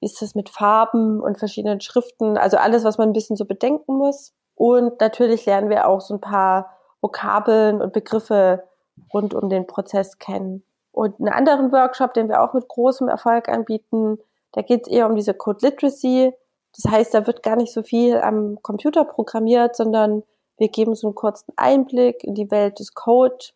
wie 0.00 0.06
ist 0.06 0.20
das 0.20 0.34
mit 0.34 0.48
Farben 0.48 1.20
und 1.20 1.38
verschiedenen 1.38 1.80
Schriften, 1.80 2.36
also 2.36 2.56
alles, 2.56 2.82
was 2.82 2.98
man 2.98 3.10
ein 3.10 3.12
bisschen 3.12 3.36
so 3.36 3.44
bedenken 3.44 3.96
muss. 3.96 4.34
Und 4.56 5.00
natürlich 5.00 5.46
lernen 5.46 5.70
wir 5.70 5.86
auch 5.86 6.00
so 6.00 6.14
ein 6.14 6.20
paar 6.20 6.76
Vokabeln 7.00 7.80
und 7.80 7.92
Begriffe 7.92 8.64
rund 9.12 9.34
um 9.34 9.48
den 9.48 9.68
Prozess 9.68 10.18
kennen. 10.18 10.64
Und 10.90 11.20
einen 11.20 11.28
anderen 11.28 11.70
Workshop, 11.70 12.12
den 12.14 12.28
wir 12.28 12.42
auch 12.42 12.54
mit 12.54 12.66
großem 12.66 13.06
Erfolg 13.06 13.48
anbieten, 13.48 14.18
da 14.50 14.62
geht 14.62 14.86
es 14.86 14.92
eher 14.92 15.06
um 15.08 15.14
diese 15.14 15.34
Code 15.34 15.64
Literacy. 15.64 16.32
Das 16.76 16.90
heißt, 16.90 17.14
da 17.14 17.26
wird 17.26 17.42
gar 17.42 17.56
nicht 17.56 17.72
so 17.72 17.82
viel 17.82 18.18
am 18.18 18.58
Computer 18.62 19.04
programmiert, 19.04 19.76
sondern 19.76 20.22
wir 20.56 20.68
geben 20.68 20.94
so 20.94 21.08
einen 21.08 21.14
kurzen 21.14 21.52
Einblick 21.56 22.24
in 22.24 22.34
die 22.34 22.50
Welt 22.50 22.78
des 22.78 22.94
Code. 22.94 23.46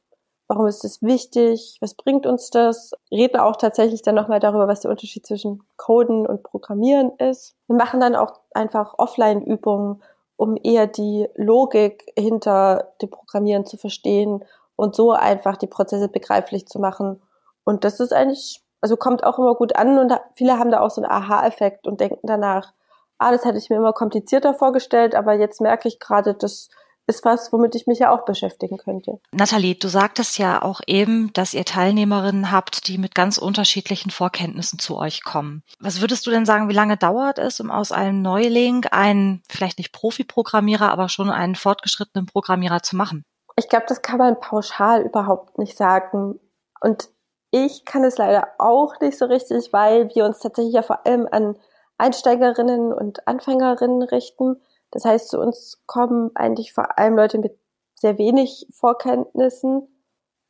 Warum 0.46 0.66
ist 0.66 0.82
das 0.82 1.02
wichtig? 1.02 1.76
Was 1.80 1.94
bringt 1.94 2.26
uns 2.26 2.50
das? 2.50 2.92
Reden 3.10 3.38
auch 3.38 3.56
tatsächlich 3.56 4.02
dann 4.02 4.14
nochmal 4.14 4.40
darüber, 4.40 4.66
was 4.66 4.80
der 4.80 4.90
Unterschied 4.90 5.26
zwischen 5.26 5.62
Coden 5.76 6.26
und 6.26 6.42
Programmieren 6.42 7.12
ist. 7.18 7.54
Wir 7.66 7.76
machen 7.76 8.00
dann 8.00 8.16
auch 8.16 8.40
einfach 8.54 8.94
Offline-Übungen, 8.98 10.02
um 10.36 10.56
eher 10.62 10.86
die 10.86 11.28
Logik 11.34 12.10
hinter 12.16 12.94
dem 13.02 13.10
Programmieren 13.10 13.66
zu 13.66 13.76
verstehen 13.76 14.44
und 14.76 14.94
so 14.94 15.10
einfach 15.10 15.56
die 15.56 15.66
Prozesse 15.66 16.08
begreiflich 16.08 16.66
zu 16.66 16.78
machen. 16.78 17.20
Und 17.64 17.84
das 17.84 18.00
ist 18.00 18.12
eigentlich, 18.14 18.62
also 18.80 18.96
kommt 18.96 19.24
auch 19.24 19.38
immer 19.38 19.54
gut 19.54 19.76
an 19.76 19.98
und 19.98 20.18
viele 20.34 20.58
haben 20.58 20.70
da 20.70 20.80
auch 20.80 20.90
so 20.90 21.02
einen 21.02 21.10
Aha-Effekt 21.10 21.86
und 21.86 22.00
denken 22.00 22.26
danach, 22.26 22.72
ah, 23.18 23.32
das 23.32 23.44
hätte 23.44 23.58
ich 23.58 23.70
mir 23.70 23.76
immer 23.76 23.92
komplizierter 23.92 24.54
vorgestellt, 24.54 25.14
aber 25.14 25.34
jetzt 25.34 25.60
merke 25.60 25.88
ich 25.88 25.98
gerade, 25.98 26.34
das 26.34 26.68
ist 27.08 27.24
was, 27.24 27.52
womit 27.52 27.74
ich 27.74 27.86
mich 27.86 28.00
ja 28.00 28.12
auch 28.12 28.24
beschäftigen 28.24 28.76
könnte. 28.76 29.18
Nathalie, 29.32 29.74
du 29.74 29.88
sagtest 29.88 30.38
ja 30.38 30.62
auch 30.62 30.80
eben, 30.86 31.32
dass 31.32 31.54
ihr 31.54 31.64
Teilnehmerinnen 31.64 32.52
habt, 32.52 32.86
die 32.86 32.98
mit 32.98 33.14
ganz 33.14 33.38
unterschiedlichen 33.38 34.10
Vorkenntnissen 34.10 34.78
zu 34.78 34.96
euch 34.98 35.24
kommen. 35.24 35.62
Was 35.80 36.00
würdest 36.02 36.26
du 36.26 36.30
denn 36.30 36.44
sagen, 36.44 36.68
wie 36.68 36.74
lange 36.74 36.98
dauert 36.98 37.38
es, 37.38 37.60
um 37.60 37.70
aus 37.70 37.92
einem 37.92 38.20
Neuling 38.20 38.84
einen, 38.90 39.42
vielleicht 39.48 39.78
nicht 39.78 39.92
Profi-Programmierer, 39.92 40.92
aber 40.92 41.08
schon 41.08 41.30
einen 41.30 41.54
fortgeschrittenen 41.54 42.26
Programmierer 42.26 42.82
zu 42.82 42.94
machen? 42.94 43.24
Ich 43.56 43.68
glaube, 43.68 43.86
das 43.88 44.02
kann 44.02 44.18
man 44.18 44.38
pauschal 44.38 45.02
überhaupt 45.02 45.58
nicht 45.58 45.76
sagen. 45.76 46.38
Und 46.80 47.08
ich 47.50 47.86
kann 47.86 48.04
es 48.04 48.18
leider 48.18 48.48
auch 48.58 49.00
nicht 49.00 49.16
so 49.16 49.24
richtig, 49.24 49.72
weil 49.72 50.14
wir 50.14 50.26
uns 50.26 50.40
tatsächlich 50.40 50.74
ja 50.74 50.82
vor 50.82 51.06
allem 51.06 51.26
an 51.30 51.56
Einsteigerinnen 51.98 52.92
und 52.92 53.26
Anfängerinnen 53.26 54.02
richten. 54.02 54.60
Das 54.90 55.04
heißt, 55.04 55.28
zu 55.28 55.40
uns 55.40 55.82
kommen 55.86 56.30
eigentlich 56.34 56.72
vor 56.72 56.98
allem 56.98 57.16
Leute 57.16 57.38
mit 57.38 57.58
sehr 57.94 58.16
wenig 58.18 58.66
Vorkenntnissen 58.72 59.88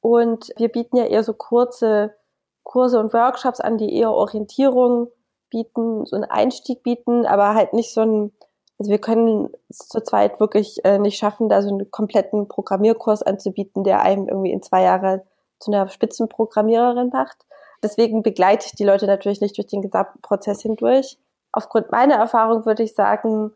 und 0.00 0.52
wir 0.56 0.68
bieten 0.68 0.96
ja 0.96 1.06
eher 1.06 1.24
so 1.24 1.34
kurze 1.34 2.14
Kurse 2.62 3.00
und 3.00 3.12
Workshops 3.14 3.60
an, 3.60 3.78
die 3.78 3.94
eher 3.94 4.12
Orientierung 4.12 5.08
bieten, 5.50 6.04
so 6.04 6.16
einen 6.16 6.26
Einstieg 6.26 6.82
bieten, 6.82 7.24
aber 7.24 7.54
halt 7.54 7.72
nicht 7.72 7.92
so 7.92 8.02
ein, 8.02 8.32
also 8.78 8.90
wir 8.90 9.00
können 9.00 9.50
es 9.70 9.88
zu 9.88 10.02
zweit 10.02 10.38
wirklich 10.38 10.84
äh, 10.84 10.98
nicht 10.98 11.16
schaffen, 11.16 11.48
da 11.48 11.62
so 11.62 11.70
einen 11.70 11.90
kompletten 11.90 12.46
Programmierkurs 12.46 13.22
anzubieten, 13.22 13.84
der 13.84 14.02
einem 14.02 14.28
irgendwie 14.28 14.52
in 14.52 14.62
zwei 14.62 14.82
Jahre 14.82 15.24
zu 15.58 15.72
einer 15.72 15.88
Spitzenprogrammiererin 15.88 17.08
macht. 17.08 17.46
Deswegen 17.82 18.22
begleite 18.22 18.66
ich 18.66 18.72
die 18.72 18.84
Leute 18.84 19.06
natürlich 19.06 19.40
nicht 19.40 19.56
durch 19.56 19.66
den 19.66 19.82
gesamten 19.82 20.20
Prozess 20.20 20.62
hindurch. 20.62 21.18
Aufgrund 21.52 21.90
meiner 21.90 22.16
Erfahrung 22.16 22.66
würde 22.66 22.82
ich 22.82 22.94
sagen, 22.94 23.52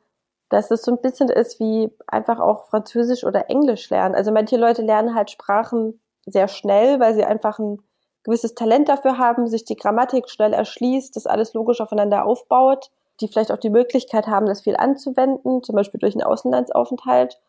dass 0.48 0.70
es 0.70 0.82
so 0.82 0.92
ein 0.92 1.00
bisschen 1.00 1.28
ist 1.28 1.60
wie 1.60 1.90
einfach 2.06 2.38
auch 2.38 2.66
Französisch 2.66 3.24
oder 3.24 3.48
Englisch 3.48 3.88
lernen. 3.90 4.14
Also 4.14 4.32
manche 4.32 4.56
Leute 4.56 4.82
lernen 4.82 5.14
halt 5.14 5.30
Sprachen 5.30 6.00
sehr 6.26 6.48
schnell, 6.48 7.00
weil 7.00 7.14
sie 7.14 7.24
einfach 7.24 7.58
ein 7.58 7.82
gewisses 8.22 8.54
Talent 8.54 8.88
dafür 8.88 9.18
haben, 9.18 9.46
sich 9.46 9.64
die 9.64 9.76
Grammatik 9.76 10.28
schnell 10.28 10.52
erschließt, 10.52 11.16
das 11.16 11.26
alles 11.26 11.54
logisch 11.54 11.80
aufeinander 11.80 12.24
aufbaut, 12.24 12.90
die 13.20 13.28
vielleicht 13.28 13.50
auch 13.50 13.58
die 13.58 13.70
Möglichkeit 13.70 14.26
haben, 14.26 14.46
das 14.46 14.62
viel 14.62 14.76
anzuwenden, 14.76 15.62
zum 15.62 15.74
Beispiel 15.74 16.00
durch 16.00 16.14
einen 16.14 16.24
Auslandsaufenthalt. 16.24 17.40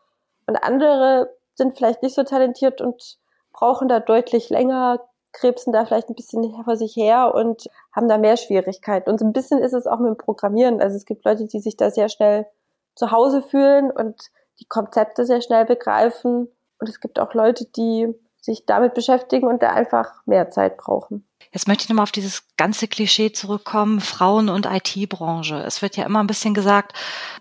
Und 0.48 0.58
andere 0.58 1.36
sind 1.56 1.78
vielleicht 1.78 2.04
nicht 2.04 2.16
so 2.16 2.24
talentiert 2.24 2.82
und 2.82 3.18
brauchen 3.52 3.88
da 3.88 4.00
deutlich 4.00 4.50
länger, 4.50 5.02
krebsen 5.34 5.74
da 5.74 5.86
vielleicht 5.86 6.10
ein 6.10 6.16
bisschen 6.16 6.64
vor 6.64 6.78
sich 6.78 6.96
her 6.96 7.34
und 7.36 7.68
haben 7.92 8.08
da 8.08 8.18
mehr 8.18 8.38
Schwierigkeiten. 8.38 9.10
Und 9.10 9.20
so 9.20 9.26
ein 9.26 9.34
bisschen 9.34 9.60
ist 9.60 9.74
es 9.74 9.88
auch 9.88 10.00
mit 10.00 10.10
dem 10.10 10.18
Programmieren. 10.18 10.82
Also 10.82 10.96
es 10.96 11.06
gibt 11.06 11.26
Leute, 11.26 11.46
die 11.46 11.60
sich 11.60 11.76
da 11.76 11.92
sehr 11.92 12.10
schnell 12.10 12.46
zu 12.96 13.12
Hause 13.12 13.42
fühlen 13.42 13.92
und 13.92 14.30
die 14.60 14.66
Konzepte 14.66 15.26
sehr 15.26 15.42
schnell 15.42 15.66
begreifen. 15.66 16.48
Und 16.80 16.90
es 16.90 17.00
gibt 17.00 17.20
auch 17.20 17.34
Leute, 17.34 17.66
die 17.66 18.14
sich 18.40 18.66
damit 18.66 18.94
beschäftigen 18.94 19.48
und 19.48 19.64
da 19.64 19.70
einfach 19.70 20.26
mehr 20.26 20.50
Zeit 20.50 20.78
brauchen. 20.78 21.28
Jetzt 21.52 21.68
möchte 21.68 21.84
ich 21.84 21.90
nochmal 21.90 22.04
auf 22.04 22.12
dieses 22.12 22.44
ganze 22.58 22.88
Klischee 22.88 23.32
zurückkommen, 23.32 24.02
Frauen 24.02 24.50
und 24.50 24.66
IT-Branche. 24.66 25.64
Es 25.66 25.82
wird 25.82 25.96
ja 25.96 26.06
immer 26.06 26.20
ein 26.20 26.28
bisschen 26.28 26.54
gesagt, 26.54 26.94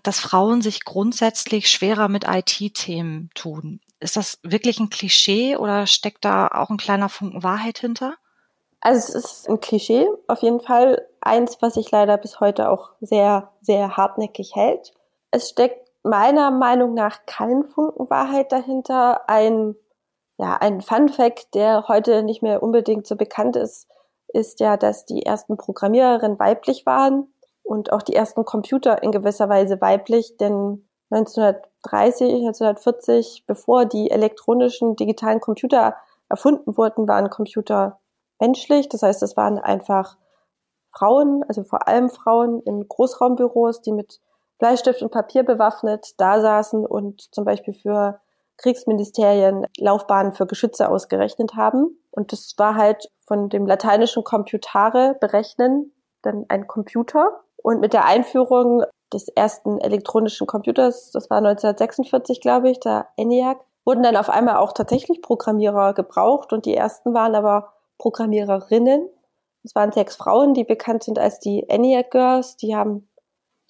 dass 0.03 0.19
Frauen 0.19 0.61
sich 0.61 0.85
grundsätzlich 0.85 1.69
schwerer 1.69 2.07
mit 2.07 2.25
IT-Themen 2.27 3.31
tun. 3.33 3.81
Ist 4.03 4.17
das 4.17 4.37
wirklich 4.43 4.81
ein 4.81 4.89
Klischee 4.89 5.55
oder 5.55 5.87
steckt 5.87 6.25
da 6.25 6.49
auch 6.49 6.69
ein 6.69 6.75
kleiner 6.75 7.07
Funken 7.07 7.41
Wahrheit 7.41 7.77
hinter? 7.77 8.15
Also 8.81 9.17
es 9.17 9.23
ist 9.23 9.49
ein 9.49 9.61
Klischee, 9.61 10.09
auf 10.27 10.41
jeden 10.41 10.59
Fall 10.59 11.07
eins, 11.21 11.57
was 11.61 11.75
sich 11.75 11.89
leider 11.89 12.17
bis 12.17 12.41
heute 12.41 12.69
auch 12.69 12.89
sehr, 12.99 13.53
sehr 13.61 13.95
hartnäckig 13.95 14.55
hält. 14.55 14.93
Es 15.31 15.47
steckt 15.47 15.89
meiner 16.03 16.51
Meinung 16.51 16.93
nach 16.93 17.25
kein 17.25 17.63
Funken 17.63 18.09
Wahrheit 18.09 18.51
dahinter. 18.51 19.29
Ein, 19.29 19.77
ja, 20.37 20.57
ein 20.57 20.81
Fun 20.81 21.07
Fact, 21.07 21.55
der 21.55 21.87
heute 21.87 22.23
nicht 22.23 22.43
mehr 22.43 22.61
unbedingt 22.61 23.07
so 23.07 23.15
bekannt 23.15 23.55
ist, 23.55 23.87
ist 24.27 24.59
ja, 24.59 24.75
dass 24.75 25.05
die 25.05 25.25
ersten 25.25 25.55
Programmiererinnen 25.55 26.37
weiblich 26.39 26.85
waren 26.85 27.33
und 27.61 27.93
auch 27.93 28.01
die 28.01 28.15
ersten 28.15 28.43
Computer 28.43 29.01
in 29.01 29.13
gewisser 29.13 29.47
Weise 29.47 29.79
weiblich, 29.79 30.35
denn 30.35 30.89
1930, 31.09 32.33
1940, 32.33 33.43
bevor 33.45 33.85
die 33.85 34.09
elektronischen 34.09 34.95
digitalen 34.95 35.39
Computer 35.39 35.95
erfunden 36.29 36.77
wurden, 36.77 37.07
waren 37.07 37.29
Computer 37.29 37.99
menschlich. 38.39 38.89
Das 38.89 39.03
heißt, 39.03 39.21
es 39.23 39.37
waren 39.37 39.59
einfach 39.59 40.17
Frauen, 40.91 41.43
also 41.47 41.63
vor 41.63 41.87
allem 41.87 42.09
Frauen 42.09 42.61
in 42.61 42.87
Großraumbüros, 42.87 43.81
die 43.81 43.91
mit 43.91 44.19
Bleistift 44.59 45.01
und 45.01 45.11
Papier 45.11 45.43
bewaffnet 45.43 46.13
da 46.17 46.39
saßen 46.39 46.85
und 46.85 47.33
zum 47.33 47.45
Beispiel 47.45 47.73
für 47.73 48.21
Kriegsministerien 48.57 49.65
Laufbahnen 49.77 50.33
für 50.33 50.45
Geschütze 50.45 50.89
ausgerechnet 50.89 51.55
haben. 51.55 51.97
Und 52.11 52.31
das 52.31 52.53
war 52.57 52.75
halt 52.75 53.09
von 53.25 53.49
dem 53.49 53.65
lateinischen 53.65 54.23
Computare 54.23 55.17
berechnen, 55.19 55.91
dann 56.21 56.45
ein 56.49 56.67
Computer. 56.67 57.41
Und 57.57 57.79
mit 57.79 57.93
der 57.93 58.05
Einführung 58.05 58.83
des 59.11 59.27
ersten 59.27 59.79
elektronischen 59.79 60.47
Computers, 60.47 61.11
das 61.11 61.29
war 61.29 61.37
1946, 61.37 62.41
glaube 62.41 62.69
ich, 62.69 62.79
der 62.79 63.07
ENIAC, 63.17 63.59
wurden 63.85 64.03
dann 64.03 64.15
auf 64.15 64.29
einmal 64.29 64.57
auch 64.57 64.73
tatsächlich 64.73 65.21
Programmierer 65.21 65.93
gebraucht 65.93 66.53
und 66.53 66.65
die 66.65 66.75
ersten 66.75 67.13
waren 67.13 67.35
aber 67.35 67.73
Programmiererinnen. 67.97 69.09
Es 69.63 69.75
waren 69.75 69.91
sechs 69.91 70.15
Frauen, 70.15 70.53
die 70.53 70.63
bekannt 70.63 71.03
sind 71.03 71.19
als 71.19 71.39
die 71.39 71.67
ENIAC 71.67 72.11
Girls. 72.11 72.57
Die 72.57 72.75
haben 72.75 73.09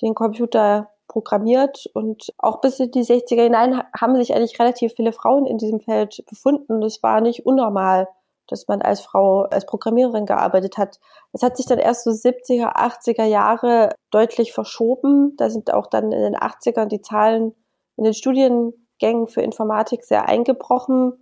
den 0.01 0.15
Computer 0.15 0.89
programmiert 1.07 1.85
und 1.93 2.33
auch 2.37 2.61
bis 2.61 2.79
in 2.79 2.91
die 2.91 3.03
60er 3.03 3.43
hinein 3.43 3.83
haben 3.95 4.15
sich 4.15 4.33
eigentlich 4.33 4.59
relativ 4.59 4.93
viele 4.93 5.13
Frauen 5.13 5.45
in 5.45 5.57
diesem 5.57 5.79
Feld 5.79 6.23
befunden. 6.27 6.81
Das 6.81 7.03
war 7.03 7.21
nicht 7.21 7.45
unnormal 7.45 8.07
dass 8.47 8.67
man 8.67 8.81
als 8.81 9.01
Frau, 9.01 9.43
als 9.43 9.65
Programmiererin 9.65 10.25
gearbeitet 10.25 10.77
hat. 10.77 10.99
Das 11.31 11.43
hat 11.43 11.57
sich 11.57 11.65
dann 11.65 11.79
erst 11.79 12.03
so 12.03 12.11
70er, 12.11 12.75
80er 12.75 13.25
Jahre 13.25 13.93
deutlich 14.11 14.53
verschoben. 14.53 15.35
Da 15.37 15.49
sind 15.49 15.73
auch 15.73 15.87
dann 15.87 16.11
in 16.11 16.21
den 16.21 16.35
80ern 16.35 16.87
die 16.87 17.01
Zahlen 17.01 17.55
in 17.95 18.03
den 18.03 18.13
Studiengängen 18.13 19.27
für 19.27 19.41
Informatik 19.41 20.03
sehr 20.03 20.27
eingebrochen 20.27 21.13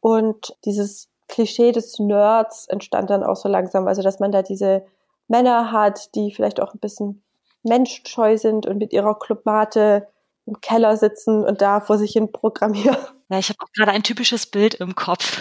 und 0.00 0.56
dieses 0.64 1.08
Klischee 1.28 1.72
des 1.72 1.98
Nerds 1.98 2.66
entstand 2.66 3.10
dann 3.10 3.22
auch 3.22 3.36
so 3.36 3.48
langsam. 3.48 3.86
Also, 3.86 4.02
dass 4.02 4.18
man 4.18 4.32
da 4.32 4.42
diese 4.42 4.84
Männer 5.28 5.70
hat, 5.72 6.14
die 6.14 6.32
vielleicht 6.32 6.60
auch 6.60 6.74
ein 6.74 6.80
bisschen 6.80 7.22
menschscheu 7.62 8.36
sind 8.36 8.66
und 8.66 8.78
mit 8.78 8.92
ihrer 8.92 9.18
Clubmate 9.18 10.08
im 10.50 10.60
Keller 10.60 10.96
sitzen 10.96 11.44
und 11.44 11.62
da 11.62 11.80
vor 11.80 11.96
sich 11.98 12.12
hin 12.12 12.30
programmieren. 12.32 12.96
Ja, 13.32 13.38
ich 13.38 13.48
habe 13.48 13.58
auch 13.60 13.70
gerade 13.72 13.92
ein 13.92 14.02
typisches 14.02 14.46
Bild 14.46 14.74
im 14.74 14.96
Kopf. 14.96 15.40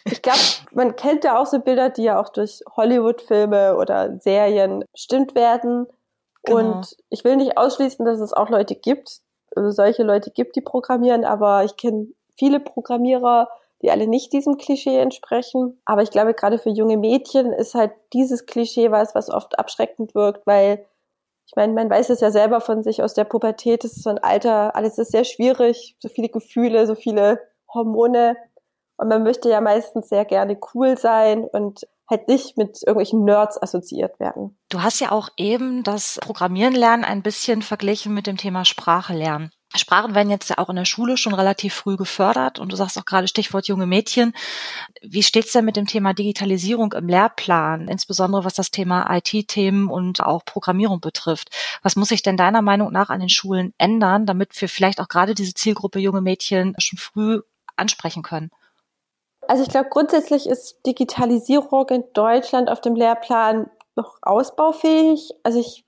ich 0.04 0.22
glaube, 0.22 0.38
man 0.70 0.94
kennt 0.94 1.24
ja 1.24 1.40
auch 1.40 1.46
so 1.46 1.58
Bilder, 1.58 1.90
die 1.90 2.04
ja 2.04 2.20
auch 2.20 2.28
durch 2.28 2.60
Hollywood-Filme 2.76 3.76
oder 3.76 4.16
Serien 4.20 4.84
bestimmt 4.92 5.34
werden. 5.34 5.88
Genau. 6.44 6.58
Und 6.58 6.96
ich 7.10 7.24
will 7.24 7.34
nicht 7.34 7.58
ausschließen, 7.58 8.06
dass 8.06 8.20
es 8.20 8.32
auch 8.32 8.48
Leute 8.48 8.76
gibt, 8.76 9.22
also 9.56 9.72
solche 9.72 10.04
Leute 10.04 10.30
gibt, 10.30 10.54
die 10.54 10.60
programmieren, 10.60 11.24
aber 11.24 11.64
ich 11.64 11.76
kenne 11.76 12.06
viele 12.38 12.60
Programmierer, 12.60 13.48
die 13.82 13.90
alle 13.90 14.06
nicht 14.06 14.32
diesem 14.32 14.56
Klischee 14.56 14.98
entsprechen. 14.98 15.80
Aber 15.84 16.02
ich 16.02 16.10
glaube, 16.10 16.32
gerade 16.32 16.58
für 16.58 16.70
junge 16.70 16.96
Mädchen 16.96 17.52
ist 17.52 17.74
halt 17.74 17.90
dieses 18.12 18.46
Klischee 18.46 18.92
was, 18.92 19.16
was 19.16 19.30
oft 19.30 19.58
abschreckend 19.58 20.14
wirkt, 20.14 20.46
weil 20.46 20.86
ich 21.46 21.54
meine, 21.54 21.72
man 21.72 21.88
weiß 21.88 22.10
es 22.10 22.20
ja 22.20 22.30
selber 22.30 22.60
von 22.60 22.82
sich 22.82 23.02
aus 23.02 23.14
der 23.14 23.24
Pubertät, 23.24 23.84
es 23.84 23.96
ist 23.96 24.02
so 24.02 24.10
ein 24.10 24.18
Alter, 24.18 24.74
alles 24.74 24.98
ist 24.98 25.12
sehr 25.12 25.24
schwierig, 25.24 25.96
so 26.00 26.08
viele 26.08 26.28
Gefühle, 26.28 26.86
so 26.86 26.96
viele 26.96 27.40
Hormone. 27.72 28.36
Und 28.96 29.08
man 29.08 29.22
möchte 29.22 29.48
ja 29.48 29.60
meistens 29.60 30.08
sehr 30.08 30.24
gerne 30.24 30.58
cool 30.74 30.98
sein 30.98 31.44
und 31.44 31.86
halt 32.08 32.28
nicht 32.28 32.56
mit 32.56 32.82
irgendwelchen 32.82 33.24
Nerds 33.24 33.60
assoziiert 33.60 34.18
werden. 34.18 34.58
Du 34.70 34.82
hast 34.82 35.00
ja 35.00 35.12
auch 35.12 35.28
eben 35.36 35.82
das 35.82 36.18
Programmieren 36.20 36.74
lernen 36.74 37.04
ein 37.04 37.22
bisschen 37.22 37.62
verglichen 37.62 38.14
mit 38.14 38.26
dem 38.26 38.36
Thema 38.36 38.64
Sprache 38.64 39.14
lernen. 39.14 39.50
Sprachen 39.74 40.14
werden 40.14 40.30
jetzt 40.30 40.48
ja 40.48 40.58
auch 40.58 40.68
in 40.70 40.76
der 40.76 40.84
Schule 40.84 41.16
schon 41.16 41.34
relativ 41.34 41.74
früh 41.74 41.96
gefördert 41.96 42.58
und 42.58 42.72
du 42.72 42.76
sagst 42.76 42.98
auch 42.98 43.04
gerade 43.04 43.28
Stichwort 43.28 43.66
junge 43.66 43.86
Mädchen. 43.86 44.32
Wie 45.02 45.22
steht's 45.22 45.52
denn 45.52 45.64
mit 45.64 45.76
dem 45.76 45.86
Thema 45.86 46.14
Digitalisierung 46.14 46.92
im 46.92 47.08
Lehrplan, 47.08 47.88
insbesondere 47.88 48.44
was 48.44 48.54
das 48.54 48.70
Thema 48.70 49.06
IT-Themen 49.16 49.88
und 49.88 50.20
auch 50.20 50.44
Programmierung 50.44 51.00
betrifft? 51.00 51.50
Was 51.82 51.96
muss 51.96 52.08
sich 52.08 52.22
denn 52.22 52.36
deiner 52.36 52.62
Meinung 52.62 52.92
nach 52.92 53.10
an 53.10 53.20
den 53.20 53.28
Schulen 53.28 53.74
ändern, 53.76 54.24
damit 54.24 54.58
wir 54.60 54.68
vielleicht 54.68 55.00
auch 55.00 55.08
gerade 55.08 55.34
diese 55.34 55.54
Zielgruppe 55.54 55.98
junge 55.98 56.20
Mädchen 56.20 56.74
schon 56.78 56.98
früh 56.98 57.40
ansprechen 57.76 58.22
können? 58.22 58.50
Also 59.48 59.62
ich 59.62 59.68
glaube, 59.68 59.88
grundsätzlich 59.90 60.46
ist 60.46 60.86
Digitalisierung 60.86 61.88
in 61.90 62.04
Deutschland 62.14 62.68
auf 62.68 62.80
dem 62.80 62.96
Lehrplan 62.96 63.70
noch 63.94 64.18
ausbaufähig. 64.22 65.32
Also 65.42 65.60
ich 65.60 65.85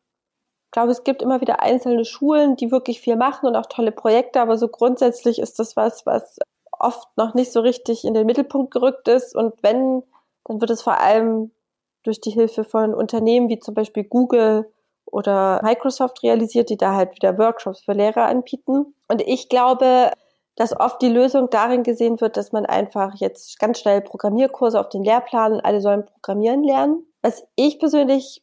ich 0.68 0.72
glaube, 0.72 0.92
es 0.92 1.02
gibt 1.02 1.22
immer 1.22 1.40
wieder 1.40 1.62
einzelne 1.62 2.04
Schulen, 2.04 2.54
die 2.54 2.70
wirklich 2.70 3.00
viel 3.00 3.16
machen 3.16 3.46
und 3.46 3.56
auch 3.56 3.64
tolle 3.64 3.90
Projekte, 3.90 4.38
aber 4.38 4.58
so 4.58 4.68
grundsätzlich 4.68 5.38
ist 5.38 5.58
das 5.58 5.76
was, 5.76 6.04
was 6.04 6.38
oft 6.78 7.08
noch 7.16 7.32
nicht 7.32 7.52
so 7.52 7.60
richtig 7.60 8.04
in 8.04 8.12
den 8.12 8.26
Mittelpunkt 8.26 8.70
gerückt 8.70 9.08
ist. 9.08 9.34
Und 9.34 9.54
wenn, 9.62 10.02
dann 10.44 10.60
wird 10.60 10.70
es 10.70 10.82
vor 10.82 11.00
allem 11.00 11.52
durch 12.02 12.20
die 12.20 12.32
Hilfe 12.32 12.64
von 12.64 12.92
Unternehmen 12.92 13.48
wie 13.48 13.58
zum 13.58 13.72
Beispiel 13.72 14.04
Google 14.04 14.70
oder 15.06 15.62
Microsoft 15.62 16.22
realisiert, 16.22 16.68
die 16.68 16.76
da 16.76 16.92
halt 16.92 17.14
wieder 17.14 17.38
Workshops 17.38 17.80
für 17.80 17.94
Lehrer 17.94 18.26
anbieten. 18.26 18.94
Und 19.08 19.22
ich 19.22 19.48
glaube, 19.48 20.12
dass 20.54 20.78
oft 20.78 21.00
die 21.00 21.08
Lösung 21.08 21.48
darin 21.48 21.82
gesehen 21.82 22.20
wird, 22.20 22.36
dass 22.36 22.52
man 22.52 22.66
einfach 22.66 23.14
jetzt 23.14 23.58
ganz 23.58 23.78
schnell 23.78 24.02
Programmierkurse 24.02 24.78
auf 24.78 24.90
den 24.90 25.02
Lehrplan 25.02 25.54
und 25.54 25.60
alle 25.64 25.80
sollen 25.80 26.04
programmieren 26.04 26.62
lernen. 26.62 27.06
Was 27.22 27.42
ich 27.56 27.78
persönlich 27.78 28.42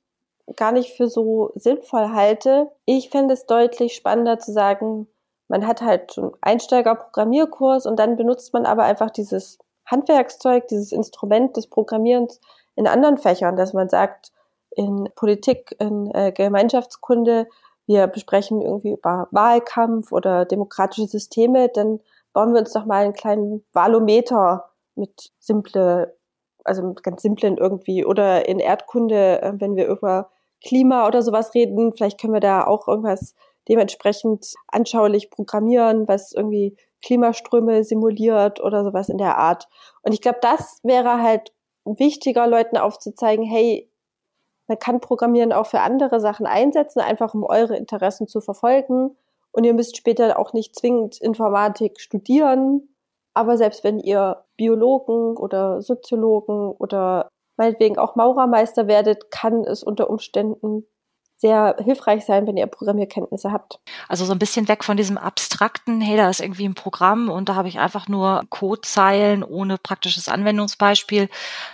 gar 0.55 0.71
nicht 0.71 0.95
für 0.95 1.07
so 1.07 1.51
sinnvoll 1.55 2.09
halte. 2.09 2.71
Ich 2.85 3.09
fände 3.09 3.33
es 3.33 3.45
deutlich 3.45 3.95
spannender 3.95 4.39
zu 4.39 4.51
sagen, 4.51 5.07
man 5.47 5.67
hat 5.67 5.81
halt 5.81 6.11
so 6.11 6.21
einen 6.21 6.31
Einsteiger-Programmierkurs 6.41 7.85
und 7.85 7.97
dann 7.97 8.15
benutzt 8.15 8.53
man 8.53 8.65
aber 8.65 8.83
einfach 8.83 9.11
dieses 9.11 9.59
Handwerkszeug, 9.85 10.67
dieses 10.67 10.91
Instrument 10.91 11.55
des 11.57 11.67
Programmierens 11.67 12.39
in 12.75 12.87
anderen 12.87 13.17
Fächern, 13.17 13.55
dass 13.55 13.73
man 13.73 13.89
sagt, 13.89 14.31
in 14.71 15.09
Politik, 15.15 15.75
in 15.79 16.11
äh, 16.13 16.31
Gemeinschaftskunde, 16.31 17.47
wir 17.87 18.07
besprechen 18.07 18.61
irgendwie 18.61 18.93
über 18.93 19.27
Wahlkampf 19.31 20.11
oder 20.11 20.45
demokratische 20.45 21.07
Systeme, 21.07 21.69
dann 21.69 21.99
bauen 22.33 22.53
wir 22.53 22.59
uns 22.59 22.73
doch 22.73 22.85
mal 22.85 23.03
einen 23.03 23.13
kleinen 23.13 23.63
Valometer 23.71 24.69
mit 24.95 25.31
simple, 25.39 26.17
also 26.63 26.83
mit 26.83 27.03
ganz 27.03 27.21
simplen 27.21 27.57
irgendwie 27.57 28.03
oder 28.03 28.49
in 28.49 28.59
Erdkunde, 28.59 29.41
äh, 29.41 29.53
wenn 29.57 29.75
wir 29.75 29.87
über 29.87 30.31
Klima 30.65 31.07
oder 31.07 31.21
sowas 31.21 31.53
reden, 31.53 31.93
vielleicht 31.93 32.19
können 32.19 32.33
wir 32.33 32.39
da 32.39 32.65
auch 32.65 32.87
irgendwas 32.87 33.35
dementsprechend 33.69 34.53
anschaulich 34.67 35.29
programmieren, 35.29 36.07
was 36.07 36.33
irgendwie 36.33 36.75
Klimaströme 37.03 37.83
simuliert 37.83 38.61
oder 38.61 38.83
sowas 38.83 39.09
in 39.09 39.17
der 39.17 39.37
Art. 39.37 39.67
Und 40.01 40.13
ich 40.13 40.21
glaube, 40.21 40.39
das 40.41 40.79
wäre 40.83 41.21
halt 41.21 41.53
wichtiger, 41.85 42.47
Leuten 42.47 42.77
aufzuzeigen, 42.77 43.45
hey, 43.45 43.89
man 44.67 44.79
kann 44.79 44.99
Programmieren 44.99 45.53
auch 45.53 45.67
für 45.67 45.81
andere 45.81 46.19
Sachen 46.19 46.47
einsetzen, 46.47 46.99
einfach 46.99 47.35
um 47.35 47.43
eure 47.43 47.77
Interessen 47.77 48.27
zu 48.27 48.41
verfolgen. 48.41 49.15
Und 49.51 49.63
ihr 49.63 49.73
müsst 49.75 49.95
später 49.95 50.39
auch 50.39 50.53
nicht 50.53 50.75
zwingend 50.75 51.21
Informatik 51.21 51.99
studieren. 51.99 52.89
Aber 53.35 53.57
selbst 53.57 53.83
wenn 53.83 53.99
ihr 53.99 54.43
Biologen 54.57 55.37
oder 55.37 55.81
Soziologen 55.81 56.71
oder 56.71 57.29
meinetwegen 57.57 57.97
auch 57.97 58.15
Maurermeister 58.15 58.87
werdet, 58.87 59.31
kann 59.31 59.63
es 59.63 59.83
unter 59.83 60.09
Umständen 60.09 60.85
sehr 61.37 61.75
hilfreich 61.83 62.25
sein, 62.25 62.47
wenn 62.47 62.55
ihr 62.55 62.65
Programmierkenntnisse 62.65 63.51
habt. 63.51 63.79
Also 64.07 64.23
so 64.25 64.31
ein 64.31 64.39
bisschen 64.39 64.67
weg 64.67 64.83
von 64.83 64.95
diesem 64.95 65.17
abstrakten, 65.17 65.99
hey, 65.99 66.15
da 66.15 66.29
ist 66.29 66.39
irgendwie 66.39 66.65
ein 66.65 66.75
Programm 66.75 67.29
und 67.29 67.49
da 67.49 67.55
habe 67.55 67.67
ich 67.67 67.77
einfach 67.77 68.07
nur 68.07 68.43
Codezeilen 68.49 69.43
ohne 69.43 69.77
praktisches 69.77 70.29
Anwendungsbeispiel, 70.29 71.29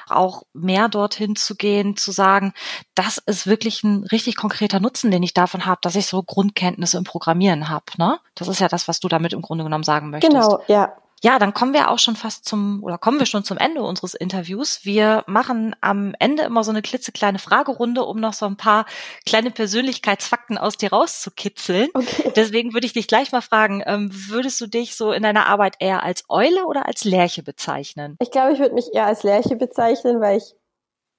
auch 0.09 0.43
mehr 0.53 0.89
dorthin 0.89 1.35
zu 1.35 1.55
gehen, 1.55 1.95
zu 1.95 2.11
sagen, 2.11 2.53
das 2.95 3.19
ist 3.19 3.45
wirklich 3.45 3.83
ein 3.83 4.03
richtig 4.11 4.35
konkreter 4.35 4.79
Nutzen, 4.79 5.11
den 5.11 5.23
ich 5.23 5.33
davon 5.33 5.65
habe, 5.65 5.79
dass 5.83 5.95
ich 5.95 6.07
so 6.07 6.23
Grundkenntnisse 6.23 6.97
im 6.97 7.03
Programmieren 7.03 7.69
habe. 7.69 7.85
Ne? 7.97 8.19
Das 8.33 8.47
ist 8.47 8.59
ja 8.59 8.67
das, 8.67 8.87
was 8.87 8.99
du 8.99 9.09
damit 9.09 9.31
im 9.31 9.41
Grunde 9.41 9.63
genommen 9.63 9.83
sagen 9.83 10.09
möchtest. 10.09 10.33
Genau, 10.33 10.59
ja. 10.67 10.93
Ja, 11.23 11.37
dann 11.37 11.53
kommen 11.53 11.73
wir 11.73 11.91
auch 11.91 11.99
schon 11.99 12.15
fast 12.15 12.45
zum, 12.45 12.83
oder 12.83 12.97
kommen 12.97 13.19
wir 13.19 13.27
schon 13.27 13.43
zum 13.43 13.57
Ende 13.57 13.83
unseres 13.83 14.15
Interviews. 14.15 14.85
Wir 14.85 15.23
machen 15.27 15.75
am 15.79 16.15
Ende 16.17 16.43
immer 16.43 16.63
so 16.63 16.71
eine 16.71 16.81
klitzekleine 16.81 17.37
Fragerunde, 17.37 18.03
um 18.03 18.19
noch 18.19 18.33
so 18.33 18.47
ein 18.47 18.57
paar 18.57 18.85
kleine 19.25 19.51
Persönlichkeitsfakten 19.51 20.57
aus 20.57 20.77
dir 20.77 20.91
rauszukitzeln. 20.91 21.89
Okay. 21.93 22.31
Deswegen 22.35 22.73
würde 22.73 22.87
ich 22.87 22.93
dich 22.93 23.07
gleich 23.07 23.31
mal 23.31 23.41
fragen, 23.41 23.83
ähm, 23.85 24.09
würdest 24.11 24.59
du 24.61 24.67
dich 24.67 24.95
so 24.95 25.11
in 25.11 25.21
deiner 25.21 25.45
Arbeit 25.45 25.75
eher 25.79 26.01
als 26.03 26.25
Eule 26.27 26.65
oder 26.65 26.87
als 26.87 27.03
Lerche 27.03 27.43
bezeichnen? 27.43 28.17
Ich 28.19 28.31
glaube, 28.31 28.53
ich 28.53 28.59
würde 28.59 28.73
mich 28.73 28.93
eher 28.93 29.05
als 29.05 29.21
Lerche 29.21 29.55
bezeichnen, 29.55 30.21
weil 30.21 30.37
ich 30.37 30.55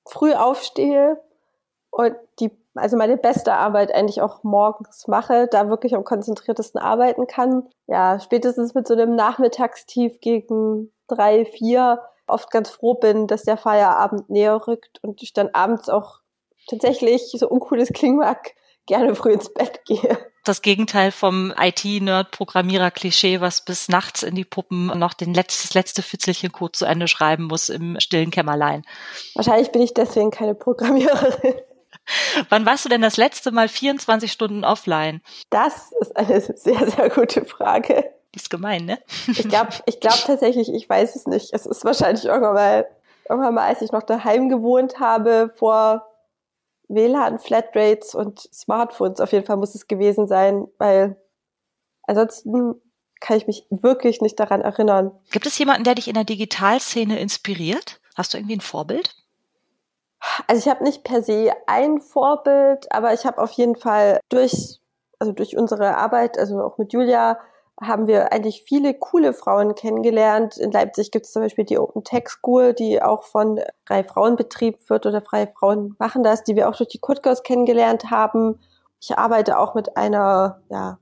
früh 0.05 0.33
aufstehe 0.33 1.23
und 1.91 2.17
die 2.41 2.51
also 2.75 2.97
meine 2.97 3.17
beste 3.17 3.55
Arbeit 3.55 3.95
eigentlich 3.95 4.23
auch 4.23 4.43
morgens 4.43 5.07
mache, 5.07 5.49
da 5.51 5.69
wirklich 5.69 5.95
am 5.95 6.05
konzentriertesten 6.05 6.81
arbeiten 6.81 7.27
kann. 7.27 7.69
Ja, 7.87 8.19
spätestens 8.21 8.75
mit 8.75 8.87
so 8.87 8.95
einem 8.95 9.15
Nachmittagstief 9.15 10.21
gegen 10.21 10.93
drei, 11.09 11.45
vier 11.45 12.01
oft 12.27 12.51
ganz 12.51 12.71
froh 12.71 12.95
bin, 12.95 13.27
dass 13.27 13.43
der 13.43 13.57
Feierabend 13.57 14.31
näher 14.31 14.67
rückt 14.67 15.01
und 15.03 15.23
ich 15.23 15.33
dann 15.33 15.51
abends 15.53 15.89
auch 15.89 16.21
tatsächlich, 16.69 17.31
so 17.33 17.49
uncool 17.49 17.81
es 17.81 17.93
klingen 17.93 18.19
mag, 18.19 18.55
gerne 18.87 19.15
früh 19.15 19.33
ins 19.33 19.53
Bett 19.53 19.85
gehe. 19.85 20.19
Das 20.45 20.63
Gegenteil 20.63 21.13
vom 21.13 21.53
IT-Nerd-Programmierer-Klischee, 21.57 23.41
was 23.41 23.65
bis 23.65 23.89
nachts 23.89 24.25
in 24.25 24.35
die 24.35 24.45
Puppen 24.45 24.87
noch 24.99 25.15
den 25.15 25.35
letztes, 25.35 25.69
das 25.69 25.75
letzte 25.75 26.03
Fitzelchen 26.03 26.51
Code 26.51 26.73
zu 26.73 26.85
Ende 26.85 27.07
schreiben 27.07 27.45
muss 27.45 27.69
im 27.69 28.01
stillen 28.01 28.33
Kämmerlein. 28.33 28.85
Wahrscheinlich 29.35 29.71
bin 29.71 29.83
ich 29.83 29.95
deswegen 29.95 30.33
keine 30.33 30.57
Programmiererin. 30.57 31.55
Wann 32.49 32.67
warst 32.67 32.85
du 32.85 32.89
denn 32.89 33.03
das 33.03 33.17
letzte 33.17 33.53
Mal 33.53 33.69
24 33.69 34.31
Stunden 34.31 34.65
offline? 34.65 35.21
Das 35.51 35.93
ist 36.01 36.17
eine 36.17 36.41
sehr, 36.41 36.91
sehr 36.91 37.11
gute 37.11 37.45
Frage. 37.45 38.11
Die 38.35 38.39
ist 38.39 38.51
gemein, 38.51 38.87
ne? 38.87 38.99
Ich 39.27 39.49
glaube 39.49 39.73
ich 39.87 40.01
glaub 40.01 40.25
tatsächlich, 40.25 40.73
ich 40.73 40.89
weiß 40.89 41.17
es 41.17 41.27
nicht. 41.27 41.53
Es 41.53 41.67
ist 41.67 41.85
wahrscheinlich 41.85 42.25
irgendwann 42.25 42.55
mal, 42.55 42.87
irgendwann 43.29 43.55
mal, 43.55 43.67
als 43.67 43.83
ich 43.83 43.93
noch 43.93 44.03
daheim 44.03 44.49
gewohnt 44.49 45.01
habe, 45.01 45.53
vor 45.57 46.07
WLAN, 46.89 47.39
Flatrates 47.39 48.15
und 48.15 48.41
Smartphones. 48.53 49.21
Auf 49.21 49.33
jeden 49.33 49.47
Fall 49.47 49.57
muss 49.57 49.75
es 49.75 49.87
gewesen 49.87 50.27
sein, 50.27 50.67
weil 50.79 51.17
ansonsten 52.05 52.75
kann 53.21 53.37
ich 53.37 53.47
mich 53.47 53.67
wirklich 53.71 54.21
nicht 54.21 54.41
daran 54.41 54.63
erinnern. 54.63 55.13
Gibt 55.31 55.47
es 55.47 55.59
jemanden, 55.59 55.85
der 55.85 55.95
dich 55.95 56.09
in 56.09 56.15
der 56.15 56.25
Digitalszene 56.25 57.19
inspiriert? 57.19 58.01
Hast 58.17 58.35
du 58.35 58.39
irgendwie 58.39 58.57
ein 58.57 58.61
Vorbild? 58.61 59.15
Also 60.47 60.61
ich 60.61 60.69
habe 60.69 60.85
nicht 60.85 61.05
per 61.05 61.23
se 61.23 61.53
ein 61.67 62.01
Vorbild, 62.01 62.91
aber 62.93 63.13
ich 63.13 63.25
habe 63.27 63.39
auf 63.39 63.53
jeden 63.53 63.77
Fall 63.77 64.21
durch, 64.29 64.81
also 65.19 65.33
durch 65.33 65.57
unsere 65.57 65.97
Arbeit, 65.97 66.39
also 66.39 66.63
auch 66.63 66.79
mit 66.79 66.93
Julia, 66.93 67.39
haben 67.81 68.07
wir 68.07 68.33
eigentlich 68.33 68.63
viele 68.63 68.95
coole 68.95 69.33
Frauen 69.33 69.75
kennengelernt. 69.75 70.57
In 70.57 70.71
Leipzig 70.71 71.11
gibt 71.11 71.27
es 71.27 71.33
zum 71.33 71.43
Beispiel 71.43 71.65
die 71.65 71.79
Open 71.79 72.05
Tech 72.05 72.29
School, 72.29 72.75
die 72.75 73.03
auch 73.03 73.25
von 73.25 73.61
Freie 73.87 74.05
Frauen 74.05 74.37
betrieben 74.37 74.79
wird 74.89 75.07
oder 75.07 75.21
Freie 75.21 75.49
Frauen 75.49 75.97
machen 75.99 76.23
das, 76.23 76.45
die 76.45 76.55
wir 76.55 76.69
auch 76.69 76.77
durch 76.77 76.91
die 76.91 77.01
Kutgers 77.01 77.43
kennengelernt 77.43 78.11
haben. 78.11 78.61
Ich 79.01 79.19
arbeite 79.19 79.59
auch 79.59 79.75
mit 79.75 79.97
einer, 79.97 80.61
ja, 80.69 80.99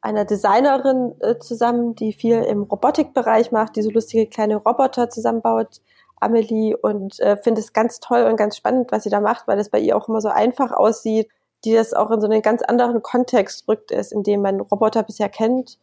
einer 0.00 0.24
Designerin 0.24 1.14
äh, 1.20 1.38
zusammen, 1.38 1.94
die 1.94 2.14
viel 2.14 2.42
im 2.42 2.62
Robotikbereich 2.62 3.52
macht, 3.52 3.76
die 3.76 3.82
so 3.82 3.90
lustige 3.90 4.26
kleine 4.26 4.56
Roboter 4.56 5.10
zusammenbaut. 5.10 5.82
Amelie 6.20 6.76
und 6.76 7.18
äh, 7.20 7.36
finde 7.36 7.60
es 7.60 7.72
ganz 7.72 8.00
toll 8.00 8.22
und 8.22 8.36
ganz 8.36 8.56
spannend, 8.56 8.92
was 8.92 9.02
sie 9.02 9.10
da 9.10 9.20
macht, 9.20 9.48
weil 9.48 9.58
es 9.58 9.70
bei 9.70 9.78
ihr 9.78 9.96
auch 9.96 10.08
immer 10.08 10.20
so 10.20 10.28
einfach 10.28 10.70
aussieht, 10.72 11.28
die 11.64 11.74
das 11.74 11.94
auch 11.94 12.10
in 12.10 12.20
so 12.20 12.28
einen 12.28 12.42
ganz 12.42 12.62
anderen 12.62 13.02
Kontext 13.02 13.66
rückt 13.68 13.90
ist, 13.90 14.12
in 14.12 14.22
dem 14.22 14.42
man 14.42 14.60
Roboter 14.60 15.02
bisher 15.02 15.28
kennt. 15.28 15.78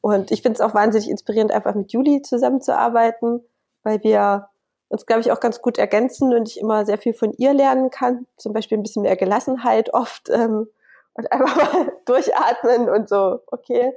Und 0.00 0.30
ich 0.30 0.42
finde 0.42 0.56
es 0.56 0.60
auch 0.60 0.74
wahnsinnig 0.74 1.10
inspirierend, 1.10 1.52
einfach 1.52 1.74
mit 1.74 1.92
Julie 1.92 2.22
zusammenzuarbeiten, 2.22 3.42
weil 3.82 4.02
wir 4.02 4.48
uns, 4.88 5.06
glaube 5.06 5.20
ich, 5.20 5.30
auch 5.30 5.40
ganz 5.40 5.62
gut 5.62 5.78
ergänzen 5.78 6.34
und 6.34 6.48
ich 6.48 6.58
immer 6.58 6.84
sehr 6.84 6.98
viel 6.98 7.14
von 7.14 7.32
ihr 7.32 7.54
lernen 7.54 7.90
kann. 7.90 8.26
Zum 8.36 8.52
Beispiel 8.52 8.78
ein 8.78 8.82
bisschen 8.82 9.02
mehr 9.02 9.16
Gelassenheit 9.16 9.94
oft 9.94 10.28
ähm, 10.30 10.68
und 11.14 11.32
einfach 11.32 11.56
mal 11.56 11.92
durchatmen 12.06 12.88
und 12.88 13.08
so, 13.08 13.40
okay, 13.48 13.92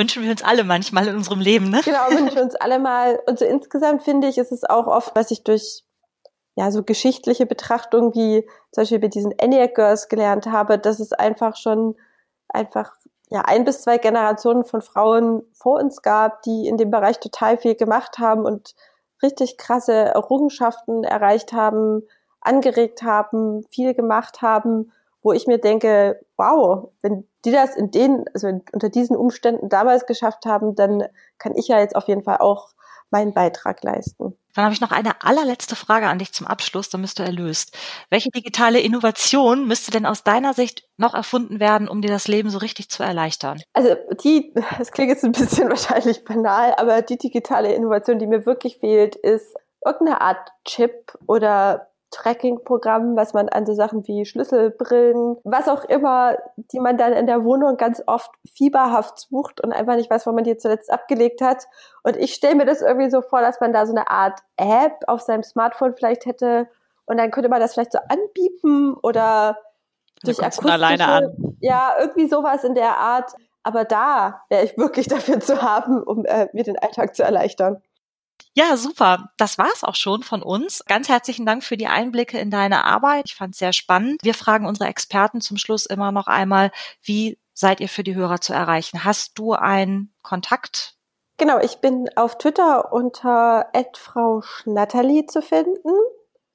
wünschen 0.00 0.22
wir 0.22 0.30
uns 0.30 0.42
alle 0.42 0.64
manchmal 0.64 1.06
in 1.06 1.16
unserem 1.16 1.40
Leben, 1.40 1.68
ne? 1.68 1.82
Genau, 1.84 2.08
wünschen 2.10 2.34
wir 2.34 2.42
uns 2.42 2.56
alle 2.56 2.78
mal. 2.78 3.20
Und 3.26 3.38
so 3.38 3.44
insgesamt 3.44 4.02
finde 4.02 4.28
ich, 4.28 4.38
ist 4.38 4.50
es 4.50 4.64
auch 4.64 4.86
oft, 4.86 5.14
was 5.14 5.30
ich 5.30 5.44
durch 5.44 5.84
ja 6.56 6.70
so 6.70 6.82
geschichtliche 6.82 7.46
Betrachtung 7.46 8.14
wie 8.14 8.42
zum 8.72 8.82
Beispiel 8.82 8.98
bei 8.98 9.08
diesen 9.08 9.32
ENIAC 9.38 9.74
Girls 9.74 10.08
gelernt 10.08 10.46
habe, 10.46 10.78
dass 10.78 11.00
es 11.00 11.12
einfach 11.12 11.56
schon 11.56 11.96
einfach 12.48 12.92
ja 13.28 13.42
ein 13.42 13.64
bis 13.64 13.82
zwei 13.82 13.98
Generationen 13.98 14.64
von 14.64 14.80
Frauen 14.80 15.42
vor 15.52 15.78
uns 15.78 16.02
gab, 16.02 16.42
die 16.42 16.66
in 16.66 16.78
dem 16.78 16.90
Bereich 16.90 17.20
total 17.20 17.58
viel 17.58 17.76
gemacht 17.76 18.18
haben 18.18 18.44
und 18.44 18.74
richtig 19.22 19.58
krasse 19.58 19.92
Errungenschaften 19.92 21.04
erreicht 21.04 21.52
haben, 21.52 22.02
angeregt 22.40 23.02
haben, 23.02 23.64
viel 23.70 23.94
gemacht 23.94 24.40
haben, 24.40 24.92
wo 25.22 25.32
ich 25.32 25.46
mir 25.46 25.58
denke, 25.58 26.20
wow, 26.36 26.90
wenn 27.02 27.26
die 27.44 27.50
das 27.50 27.76
in 27.76 27.90
den, 27.90 28.24
also 28.34 28.48
unter 28.72 28.88
diesen 28.88 29.16
Umständen 29.16 29.68
damals 29.68 30.06
geschafft 30.06 30.46
haben, 30.46 30.74
dann 30.74 31.04
kann 31.38 31.54
ich 31.56 31.68
ja 31.68 31.78
jetzt 31.78 31.96
auf 31.96 32.08
jeden 32.08 32.22
Fall 32.22 32.38
auch 32.38 32.70
meinen 33.10 33.34
Beitrag 33.34 33.82
leisten. 33.82 34.36
Dann 34.54 34.64
habe 34.64 34.74
ich 34.74 34.80
noch 34.80 34.90
eine 34.90 35.22
allerletzte 35.22 35.76
Frage 35.76 36.08
an 36.08 36.18
dich 36.18 36.32
zum 36.32 36.46
Abschluss, 36.46 36.88
dann 36.88 37.02
bist 37.02 37.18
du 37.18 37.22
erlöst. 37.22 37.76
Welche 38.08 38.30
digitale 38.30 38.80
Innovation 38.80 39.66
müsste 39.66 39.90
denn 39.90 40.06
aus 40.06 40.24
deiner 40.24 40.54
Sicht 40.54 40.88
noch 40.96 41.14
erfunden 41.14 41.60
werden, 41.60 41.88
um 41.88 42.02
dir 42.02 42.10
das 42.10 42.26
Leben 42.26 42.50
so 42.50 42.58
richtig 42.58 42.88
zu 42.88 43.02
erleichtern? 43.02 43.60
Also 43.72 43.96
die, 44.24 44.52
das 44.78 44.90
klingt 44.90 45.10
jetzt 45.10 45.24
ein 45.24 45.32
bisschen 45.32 45.68
wahrscheinlich 45.68 46.24
banal, 46.24 46.74
aber 46.76 47.02
die 47.02 47.18
digitale 47.18 47.72
Innovation, 47.72 48.18
die 48.18 48.26
mir 48.26 48.46
wirklich 48.46 48.78
fehlt, 48.78 49.16
ist 49.16 49.54
irgendeine 49.84 50.20
Art 50.20 50.50
Chip 50.64 51.16
oder 51.26 51.89
Tracking-Programm, 52.10 53.16
was 53.16 53.34
man 53.34 53.48
an 53.48 53.66
so 53.66 53.74
Sachen 53.74 54.06
wie 54.06 54.24
Schlüsselbrillen, 54.24 55.36
was 55.44 55.68
auch 55.68 55.84
immer, 55.84 56.36
die 56.56 56.80
man 56.80 56.98
dann 56.98 57.12
in 57.12 57.26
der 57.26 57.44
Wohnung 57.44 57.76
ganz 57.76 58.02
oft 58.06 58.30
fieberhaft 58.52 59.18
sucht 59.18 59.60
und 59.60 59.72
einfach 59.72 59.96
nicht 59.96 60.10
weiß, 60.10 60.26
wo 60.26 60.32
man 60.32 60.44
die 60.44 60.56
zuletzt 60.56 60.92
abgelegt 60.92 61.40
hat. 61.40 61.66
Und 62.02 62.16
ich 62.16 62.34
stelle 62.34 62.56
mir 62.56 62.66
das 62.66 62.82
irgendwie 62.82 63.10
so 63.10 63.22
vor, 63.22 63.40
dass 63.40 63.60
man 63.60 63.72
da 63.72 63.86
so 63.86 63.94
eine 63.94 64.10
Art 64.10 64.40
App 64.56 65.04
auf 65.06 65.20
seinem 65.20 65.42
Smartphone 65.42 65.94
vielleicht 65.94 66.26
hätte 66.26 66.68
und 67.06 67.16
dann 67.16 67.32
könnte 67.32 67.48
man 67.48 67.60
das 67.60 67.74
vielleicht 67.74 67.92
so 67.92 67.98
anbieten 68.08 68.94
oder 69.02 69.58
durch 70.22 70.40
akustische, 70.40 70.72
alleine 70.72 71.06
an. 71.08 71.56
ja, 71.60 71.94
irgendwie 71.98 72.28
sowas 72.28 72.62
in 72.64 72.74
der 72.74 72.98
Art. 72.98 73.32
Aber 73.62 73.84
da 73.84 74.42
wäre 74.48 74.64
ich 74.64 74.78
wirklich 74.78 75.08
dafür 75.08 75.40
zu 75.40 75.60
haben, 75.60 76.02
um 76.02 76.24
äh, 76.24 76.48
mir 76.52 76.62
den 76.62 76.78
Alltag 76.78 77.16
zu 77.16 77.22
erleichtern. 77.22 77.82
Ja, 78.54 78.76
super. 78.76 79.30
Das 79.36 79.58
war's 79.58 79.84
auch 79.84 79.94
schon 79.94 80.22
von 80.22 80.42
uns. 80.42 80.84
Ganz 80.86 81.08
herzlichen 81.08 81.46
Dank 81.46 81.62
für 81.62 81.76
die 81.76 81.86
Einblicke 81.86 82.38
in 82.38 82.50
deine 82.50 82.84
Arbeit. 82.84 83.26
Ich 83.26 83.36
fand 83.36 83.54
es 83.54 83.60
sehr 83.60 83.72
spannend. 83.72 84.20
Wir 84.22 84.34
fragen 84.34 84.66
unsere 84.66 84.88
Experten 84.88 85.40
zum 85.40 85.56
Schluss 85.56 85.86
immer 85.86 86.10
noch 86.10 86.26
einmal, 86.26 86.72
wie 87.02 87.38
seid 87.54 87.80
ihr 87.80 87.88
für 87.88 88.02
die 88.02 88.14
Hörer 88.14 88.40
zu 88.40 88.52
erreichen? 88.52 89.04
Hast 89.04 89.38
du 89.38 89.52
einen 89.52 90.12
Kontakt? 90.22 90.96
Genau, 91.36 91.58
ich 91.58 91.78
bin 91.78 92.10
auf 92.16 92.38
Twitter 92.38 92.92
unter 92.92 93.70
Frau 93.94 94.42
Schnatterli 94.42 95.26
zu 95.26 95.40
finden 95.40 95.92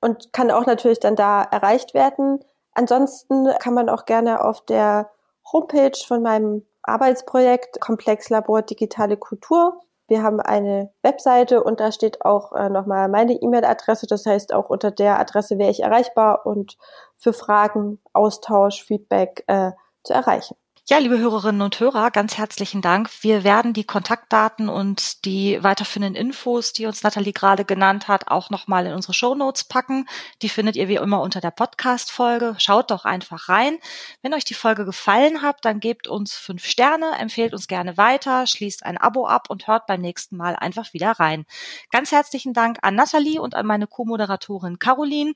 und 0.01 0.33
kann 0.33 0.51
auch 0.51 0.65
natürlich 0.65 0.99
dann 0.99 1.15
da 1.15 1.41
erreicht 1.43 1.93
werden. 1.93 2.39
Ansonsten 2.73 3.47
kann 3.59 3.73
man 3.73 3.89
auch 3.89 4.05
gerne 4.05 4.43
auf 4.43 4.63
der 4.65 5.09
Homepage 5.51 5.97
von 6.05 6.21
meinem 6.21 6.65
Arbeitsprojekt 6.83 7.79
Komplexlabor 7.79 8.61
Digitale 8.61 9.17
Kultur. 9.17 9.81
Wir 10.07 10.21
haben 10.21 10.39
eine 10.39 10.91
Webseite 11.01 11.63
und 11.63 11.79
da 11.79 11.91
steht 11.91 12.23
auch 12.23 12.53
äh, 12.53 12.69
nochmal 12.69 13.09
meine 13.09 13.33
E-Mail-Adresse. 13.33 14.05
Das 14.07 14.25
heißt, 14.25 14.53
auch 14.53 14.69
unter 14.69 14.91
der 14.91 15.19
Adresse 15.19 15.57
wäre 15.57 15.71
ich 15.71 15.81
erreichbar 15.81 16.45
und 16.45 16.77
für 17.15 17.33
Fragen, 17.33 17.99
Austausch, 18.13 18.83
Feedback 18.83 19.43
äh, 19.47 19.71
zu 20.03 20.13
erreichen. 20.13 20.55
Ja, 20.87 20.99
liebe 20.99 21.17
Hörerinnen 21.17 21.63
und 21.63 21.79
Hörer, 21.79 22.11
ganz 22.11 22.37
herzlichen 22.37 22.83
Dank. 22.83 23.09
Wir 23.21 23.43
werden 23.43 23.73
die 23.73 23.85
Kontaktdaten 23.85 24.69
und 24.69 25.25
die 25.25 25.57
weiterführenden 25.63 26.13
Infos, 26.13 26.73
die 26.73 26.85
uns 26.85 27.01
Nathalie 27.01 27.33
gerade 27.33 27.65
genannt 27.65 28.07
hat, 28.07 28.27
auch 28.27 28.51
nochmal 28.51 28.85
in 28.85 28.93
unsere 28.93 29.15
Show 29.15 29.33
Notes 29.33 29.63
packen. 29.63 30.07
Die 30.43 30.47
findet 30.47 30.75
ihr 30.75 30.87
wie 30.87 30.97
immer 30.97 31.21
unter 31.21 31.41
der 31.41 31.49
Podcast-Folge. 31.49 32.53
Schaut 32.59 32.91
doch 32.91 33.03
einfach 33.03 33.49
rein. 33.49 33.79
Wenn 34.21 34.35
euch 34.35 34.45
die 34.45 34.53
Folge 34.53 34.85
gefallen 34.85 35.41
hat, 35.41 35.65
dann 35.65 35.79
gebt 35.79 36.07
uns 36.07 36.35
fünf 36.35 36.67
Sterne, 36.67 37.13
empfehlt 37.17 37.53
uns 37.53 37.65
gerne 37.65 37.97
weiter, 37.97 38.45
schließt 38.45 38.85
ein 38.85 38.99
Abo 38.99 39.25
ab 39.25 39.49
und 39.49 39.65
hört 39.65 39.87
beim 39.87 40.01
nächsten 40.01 40.37
Mal 40.37 40.55
einfach 40.55 40.93
wieder 40.93 41.13
rein. 41.13 41.47
Ganz 41.89 42.11
herzlichen 42.11 42.53
Dank 42.53 42.77
an 42.83 42.93
Nathalie 42.93 43.41
und 43.41 43.55
an 43.55 43.65
meine 43.65 43.87
Co-Moderatorin 43.87 44.77
Caroline. 44.77 45.33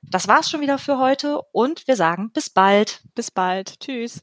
Das 0.00 0.28
war's 0.28 0.48
schon 0.48 0.60
wieder 0.60 0.78
für 0.78 0.98
heute 0.98 1.42
und 1.50 1.88
wir 1.88 1.96
sagen 1.96 2.30
bis 2.30 2.50
bald. 2.50 3.02
Bis 3.16 3.32
bald. 3.32 3.80
Tschüss. 3.80 4.22